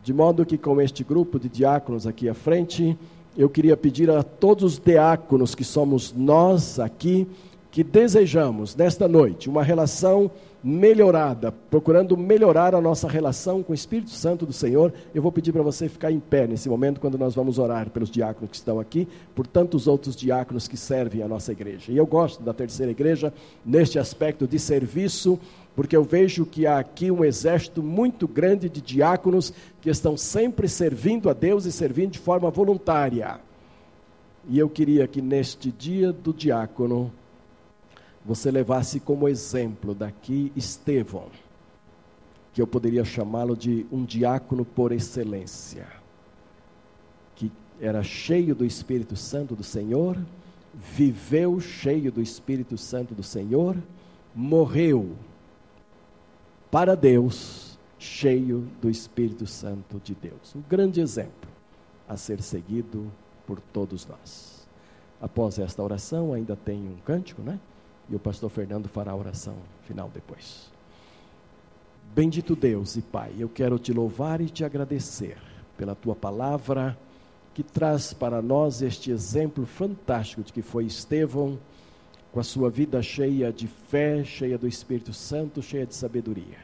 De 0.00 0.12
modo 0.12 0.46
que 0.46 0.56
com 0.56 0.80
este 0.80 1.02
grupo 1.02 1.40
de 1.40 1.48
diáconos 1.48 2.06
aqui 2.06 2.28
à 2.28 2.34
frente, 2.34 2.96
eu 3.36 3.48
queria 3.48 3.76
pedir 3.76 4.10
a 4.10 4.22
todos 4.22 4.64
os 4.64 4.78
diáconos 4.78 5.54
que 5.54 5.64
somos 5.64 6.12
nós 6.12 6.78
aqui, 6.78 7.26
que 7.70 7.84
desejamos 7.84 8.74
nesta 8.74 9.06
noite 9.06 9.48
uma 9.48 9.62
relação 9.62 10.30
melhorada, 10.62 11.52
procurando 11.70 12.16
melhorar 12.16 12.74
a 12.74 12.80
nossa 12.80 13.08
relação 13.08 13.62
com 13.62 13.72
o 13.72 13.74
Espírito 13.74 14.10
Santo 14.10 14.44
do 14.44 14.52
Senhor, 14.52 14.92
eu 15.14 15.22
vou 15.22 15.32
pedir 15.32 15.52
para 15.52 15.62
você 15.62 15.88
ficar 15.88 16.12
em 16.12 16.20
pé 16.20 16.46
nesse 16.46 16.68
momento, 16.68 17.00
quando 17.00 17.16
nós 17.16 17.34
vamos 17.34 17.58
orar 17.58 17.88
pelos 17.88 18.10
diáconos 18.10 18.50
que 18.50 18.56
estão 18.56 18.78
aqui, 18.78 19.08
por 19.34 19.46
tantos 19.46 19.86
outros 19.86 20.14
diáconos 20.14 20.68
que 20.68 20.76
servem 20.76 21.22
a 21.22 21.28
nossa 21.28 21.52
igreja. 21.52 21.90
E 21.90 21.96
eu 21.96 22.06
gosto 22.06 22.42
da 22.42 22.52
terceira 22.52 22.92
igreja 22.92 23.32
neste 23.64 23.98
aspecto 23.98 24.46
de 24.46 24.58
serviço 24.58 25.38
porque 25.74 25.96
eu 25.96 26.02
vejo 26.02 26.44
que 26.44 26.66
há 26.66 26.78
aqui 26.78 27.10
um 27.10 27.24
exército 27.24 27.82
muito 27.82 28.26
grande 28.26 28.68
de 28.68 28.80
diáconos 28.80 29.52
que 29.80 29.88
estão 29.88 30.16
sempre 30.16 30.68
servindo 30.68 31.30
a 31.30 31.32
Deus 31.32 31.64
e 31.64 31.72
servindo 31.72 32.12
de 32.12 32.18
forma 32.18 32.50
voluntária. 32.50 33.40
E 34.48 34.58
eu 34.58 34.68
queria 34.68 35.06
que 35.06 35.22
neste 35.22 35.70
dia 35.70 36.12
do 36.12 36.32
diácono, 36.32 37.12
você 38.24 38.50
levasse 38.50 39.00
como 39.00 39.28
exemplo 39.28 39.94
daqui 39.94 40.52
Estevão, 40.56 41.28
que 42.52 42.60
eu 42.60 42.66
poderia 42.66 43.04
chamá-lo 43.04 43.56
de 43.56 43.86
um 43.92 44.04
diácono 44.04 44.64
por 44.64 44.92
excelência, 44.92 45.86
que 47.36 47.50
era 47.80 48.02
cheio 48.02 48.54
do 48.54 48.64
Espírito 48.64 49.16
Santo 49.16 49.54
do 49.54 49.62
Senhor, 49.62 50.18
viveu 50.74 51.60
cheio 51.60 52.10
do 52.10 52.20
Espírito 52.20 52.76
Santo 52.76 53.14
do 53.14 53.22
Senhor, 53.22 53.76
morreu 54.34 55.16
para 56.70 56.94
Deus, 56.94 57.78
cheio 57.98 58.68
do 58.80 58.88
Espírito 58.88 59.46
Santo 59.46 60.00
de 60.02 60.14
Deus. 60.14 60.54
Um 60.54 60.62
grande 60.68 61.00
exemplo 61.00 61.50
a 62.08 62.16
ser 62.16 62.40
seguido 62.42 63.10
por 63.46 63.60
todos 63.60 64.06
nós. 64.06 64.66
Após 65.20 65.58
esta 65.58 65.82
oração, 65.82 66.32
ainda 66.32 66.56
tem 66.56 66.78
um 66.78 66.96
cântico, 67.04 67.42
né? 67.42 67.58
E 68.08 68.14
o 68.14 68.18
pastor 68.18 68.48
Fernando 68.50 68.88
fará 68.88 69.12
a 69.12 69.16
oração 69.16 69.54
final 69.86 70.10
depois. 70.12 70.70
Bendito 72.14 72.56
Deus 72.56 72.96
e 72.96 73.02
Pai, 73.02 73.32
eu 73.38 73.48
quero 73.48 73.78
te 73.78 73.92
louvar 73.92 74.40
e 74.40 74.48
te 74.48 74.64
agradecer 74.64 75.36
pela 75.76 75.94
tua 75.94 76.14
palavra 76.14 76.98
que 77.54 77.62
traz 77.62 78.12
para 78.12 78.40
nós 78.40 78.82
este 78.82 79.10
exemplo 79.10 79.66
fantástico 79.66 80.42
de 80.42 80.52
que 80.52 80.62
foi 80.62 80.86
Estevão 80.86 81.58
com 82.32 82.40
a 82.40 82.44
sua 82.44 82.70
vida 82.70 83.02
cheia 83.02 83.52
de 83.52 83.66
fé, 83.66 84.24
cheia 84.24 84.56
do 84.56 84.68
Espírito 84.68 85.12
Santo, 85.12 85.60
cheia 85.62 85.86
de 85.86 85.94
sabedoria. 85.94 86.58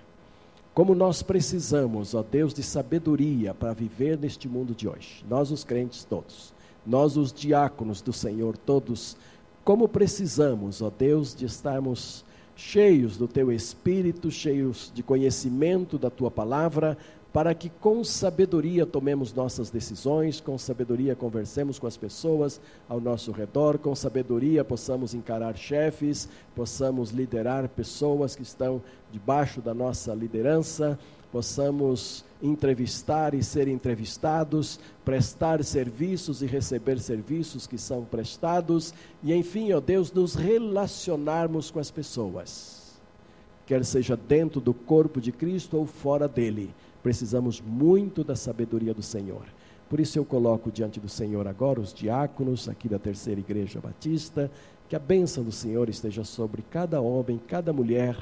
Como 0.73 0.95
nós 0.95 1.23
precisamos, 1.23 2.15
ó 2.15 2.23
Deus, 2.23 2.53
de 2.53 2.63
sabedoria 2.63 3.55
para 3.55 3.73
viver 3.73 4.19
neste 4.19 4.47
mundo 4.49 4.75
de 4.75 4.87
hoje. 4.87 5.25
Nós, 5.29 5.51
os 5.51 5.65
crentes 5.65 6.05
todos, 6.05 6.53
nós, 6.87 7.17
os 7.17 7.33
diáconos 7.33 8.01
do 8.01 8.13
Senhor, 8.13 8.57
todos, 8.59 9.17
como 9.65 9.89
precisamos, 9.89 10.83
ó 10.83 10.91
Deus, 10.91 11.35
de 11.35 11.47
estarmos 11.47 12.25
cheios 12.55 13.17
do 13.17 13.27
Teu 13.27 13.51
Espírito, 13.51 14.31
cheios 14.31 14.93
de 14.95 15.03
conhecimento 15.03 15.99
da 15.99 16.11
Tua 16.11 16.31
palavra, 16.31 16.97
para 17.37 17.55
que 17.55 17.69
com 17.69 18.03
sabedoria 18.03 18.87
tomemos 18.87 19.31
nossas 19.35 19.69
decisões, 19.69 20.41
com 20.41 20.57
sabedoria 20.57 21.15
conversemos 21.15 21.79
com 21.79 21.87
as 21.87 21.95
pessoas 21.95 22.59
ao 22.89 22.99
nosso 22.99 23.31
redor, 23.31 23.77
com 23.77 23.95
sabedoria 23.95 24.65
possamos 24.65 25.13
encarar 25.13 25.55
chefes, 25.55 26.31
possamos 26.55 27.11
liderar 27.11 27.69
pessoas 27.69 28.35
que 28.35 28.43
estão 28.43 28.83
debaixo 29.13 29.61
da 29.61 29.75
nossa 29.75 30.15
liderança, 30.15 30.99
possamos 31.31 32.25
entrevistar 32.43 33.35
e 33.35 33.43
ser 33.43 33.69
entrevistados, 33.69 34.81
prestar 35.05 35.63
serviços 35.63 36.41
e 36.41 36.47
receber 36.47 36.99
serviços 36.99 37.67
que 37.67 37.77
são 37.77 38.03
prestados, 38.03 38.95
e 39.23 39.35
enfim, 39.35 39.75
ó 39.75 39.81
Deus, 39.81 40.11
nos 40.11 40.35
relacionarmos 40.35 41.71
com 41.71 41.81
as 41.81 41.91
pessoas, 41.91 42.99
quer 43.67 43.85
seja 43.85 44.17
dentro 44.17 44.59
do 44.59 44.73
corpo 44.73 45.21
de 45.21 45.33
Cristo 45.33 45.77
ou 45.77 45.85
fora 45.85 46.27
dele 46.27 46.75
Precisamos 47.07 47.61
muito 47.61 48.25
da 48.25 48.35
sabedoria 48.35 48.93
do 48.93 49.01
Senhor. 49.01 49.45
Por 49.89 50.01
isso 50.01 50.19
eu 50.19 50.25
coloco 50.25 50.73
diante 50.73 50.99
do 50.99 51.09
Senhor 51.09 51.47
agora 51.47 51.81
os 51.81 51.95
diáconos 51.95 52.69
aqui 52.69 52.89
da 52.89 52.99
Terceira 52.99 53.39
Igreja 53.39 53.79
Batista, 53.79 54.51
que 54.89 54.97
a 54.97 54.99
bênção 54.99 55.45
do 55.45 55.53
Senhor 55.53 55.89
esteja 55.89 56.25
sobre 56.25 56.63
cada 56.69 57.01
homem, 57.01 57.41
cada 57.47 57.73
mulher 57.73 58.17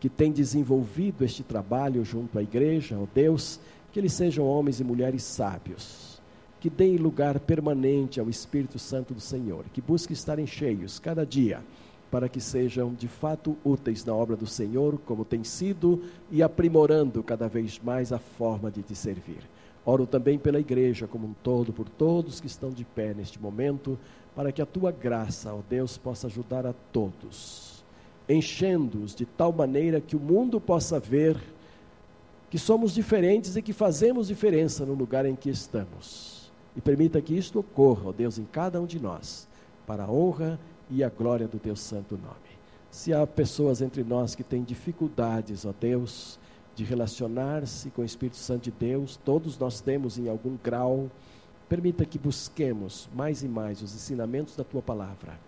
que 0.00 0.08
têm 0.08 0.32
desenvolvido 0.32 1.24
este 1.24 1.44
trabalho 1.44 2.04
junto 2.04 2.36
à 2.36 2.42
igreja, 2.42 2.98
ó 2.98 3.06
Deus, 3.14 3.60
que 3.92 4.00
eles 4.00 4.12
sejam 4.12 4.44
homens 4.44 4.80
e 4.80 4.84
mulheres 4.84 5.22
sábios, 5.22 6.20
que 6.58 6.68
deem 6.68 6.96
lugar 6.96 7.38
permanente 7.38 8.18
ao 8.18 8.28
Espírito 8.28 8.80
Santo 8.80 9.14
do 9.14 9.20
Senhor, 9.20 9.64
que 9.72 9.80
busquem 9.80 10.12
estarem 10.12 10.44
cheios 10.44 10.98
cada 10.98 11.24
dia, 11.24 11.62
para 12.10 12.28
que 12.28 12.40
sejam 12.40 12.94
de 12.94 13.08
fato 13.08 13.56
úteis 13.64 14.04
na 14.04 14.14
obra 14.14 14.36
do 14.36 14.46
Senhor, 14.46 14.98
como 15.04 15.24
tem 15.24 15.42
sido, 15.42 16.02
e 16.30 16.42
aprimorando 16.42 17.22
cada 17.22 17.48
vez 17.48 17.80
mais 17.82 18.12
a 18.12 18.18
forma 18.18 18.70
de 18.70 18.82
te 18.82 18.94
servir. 18.94 19.40
Oro 19.84 20.06
também 20.06 20.38
pela 20.38 20.60
igreja 20.60 21.06
como 21.06 21.26
um 21.26 21.34
todo, 21.42 21.72
por 21.72 21.88
todos 21.88 22.40
que 22.40 22.46
estão 22.46 22.70
de 22.70 22.84
pé 22.84 23.12
neste 23.12 23.40
momento, 23.40 23.98
para 24.34 24.50
que 24.50 24.62
a 24.62 24.66
tua 24.66 24.90
graça, 24.90 25.52
ó 25.52 25.60
Deus, 25.68 25.98
possa 25.98 26.26
ajudar 26.26 26.66
a 26.66 26.72
todos, 26.92 27.84
enchendo-os 28.28 29.14
de 29.14 29.26
tal 29.26 29.52
maneira 29.52 30.00
que 30.00 30.16
o 30.16 30.20
mundo 30.20 30.60
possa 30.60 30.98
ver 30.98 31.36
que 32.50 32.58
somos 32.58 32.94
diferentes 32.94 33.56
e 33.56 33.62
que 33.62 33.72
fazemos 33.72 34.28
diferença 34.28 34.86
no 34.86 34.94
lugar 34.94 35.26
em 35.26 35.34
que 35.34 35.50
estamos. 35.50 36.52
E 36.76 36.80
permita 36.80 37.20
que 37.20 37.36
isto 37.36 37.58
ocorra, 37.58 38.10
ó 38.10 38.12
Deus, 38.12 38.38
em 38.38 38.44
cada 38.44 38.80
um 38.80 38.86
de 38.86 39.00
nós, 39.00 39.46
para 39.86 40.04
a 40.04 40.10
honra 40.10 40.58
e 40.94 41.02
a 41.02 41.08
glória 41.08 41.48
do 41.48 41.58
teu 41.58 41.74
santo 41.74 42.16
nome. 42.16 42.54
Se 42.90 43.12
há 43.12 43.26
pessoas 43.26 43.82
entre 43.82 44.04
nós 44.04 44.34
que 44.34 44.44
têm 44.44 44.62
dificuldades, 44.62 45.64
ó 45.64 45.74
Deus, 45.78 46.38
de 46.76 46.84
relacionar-se 46.84 47.90
com 47.90 48.02
o 48.02 48.04
Espírito 48.04 48.36
Santo 48.36 48.64
de 48.64 48.70
Deus, 48.70 49.18
todos 49.24 49.58
nós 49.58 49.80
temos 49.80 50.18
em 50.18 50.28
algum 50.28 50.56
grau. 50.62 51.10
Permita 51.68 52.04
que 52.04 52.18
busquemos 52.18 53.08
mais 53.14 53.42
e 53.42 53.48
mais 53.48 53.82
os 53.82 53.94
ensinamentos 53.94 54.54
da 54.54 54.62
tua 54.62 54.80
palavra 54.80 55.38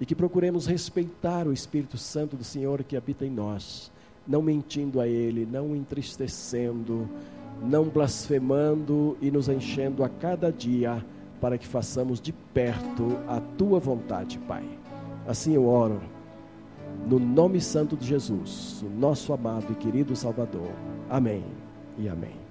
e 0.00 0.06
que 0.06 0.14
procuremos 0.14 0.66
respeitar 0.66 1.46
o 1.46 1.52
Espírito 1.52 1.96
Santo 1.96 2.36
do 2.36 2.44
Senhor 2.44 2.82
que 2.84 2.96
habita 2.96 3.24
em 3.24 3.30
nós, 3.30 3.90
não 4.26 4.42
mentindo 4.42 5.00
a 5.00 5.08
Ele, 5.08 5.46
não 5.46 5.74
entristecendo, 5.74 7.08
não 7.62 7.84
blasfemando 7.84 9.16
e 9.20 9.30
nos 9.30 9.48
enchendo 9.48 10.04
a 10.04 10.08
cada 10.08 10.52
dia 10.52 11.04
para 11.40 11.56
que 11.56 11.66
façamos 11.66 12.20
de 12.20 12.32
perto 12.32 13.18
a 13.28 13.40
tua 13.40 13.78
vontade, 13.78 14.38
Pai. 14.40 14.85
Assim 15.26 15.54
eu 15.54 15.66
oro 15.66 16.00
no 17.06 17.18
nome 17.18 17.60
santo 17.60 17.96
de 17.96 18.06
Jesus, 18.06 18.82
o 18.82 18.88
nosso 18.98 19.32
amado 19.32 19.66
e 19.70 19.74
querido 19.74 20.14
Salvador. 20.14 20.70
Amém 21.10 21.44
e 21.98 22.08
amém. 22.08 22.45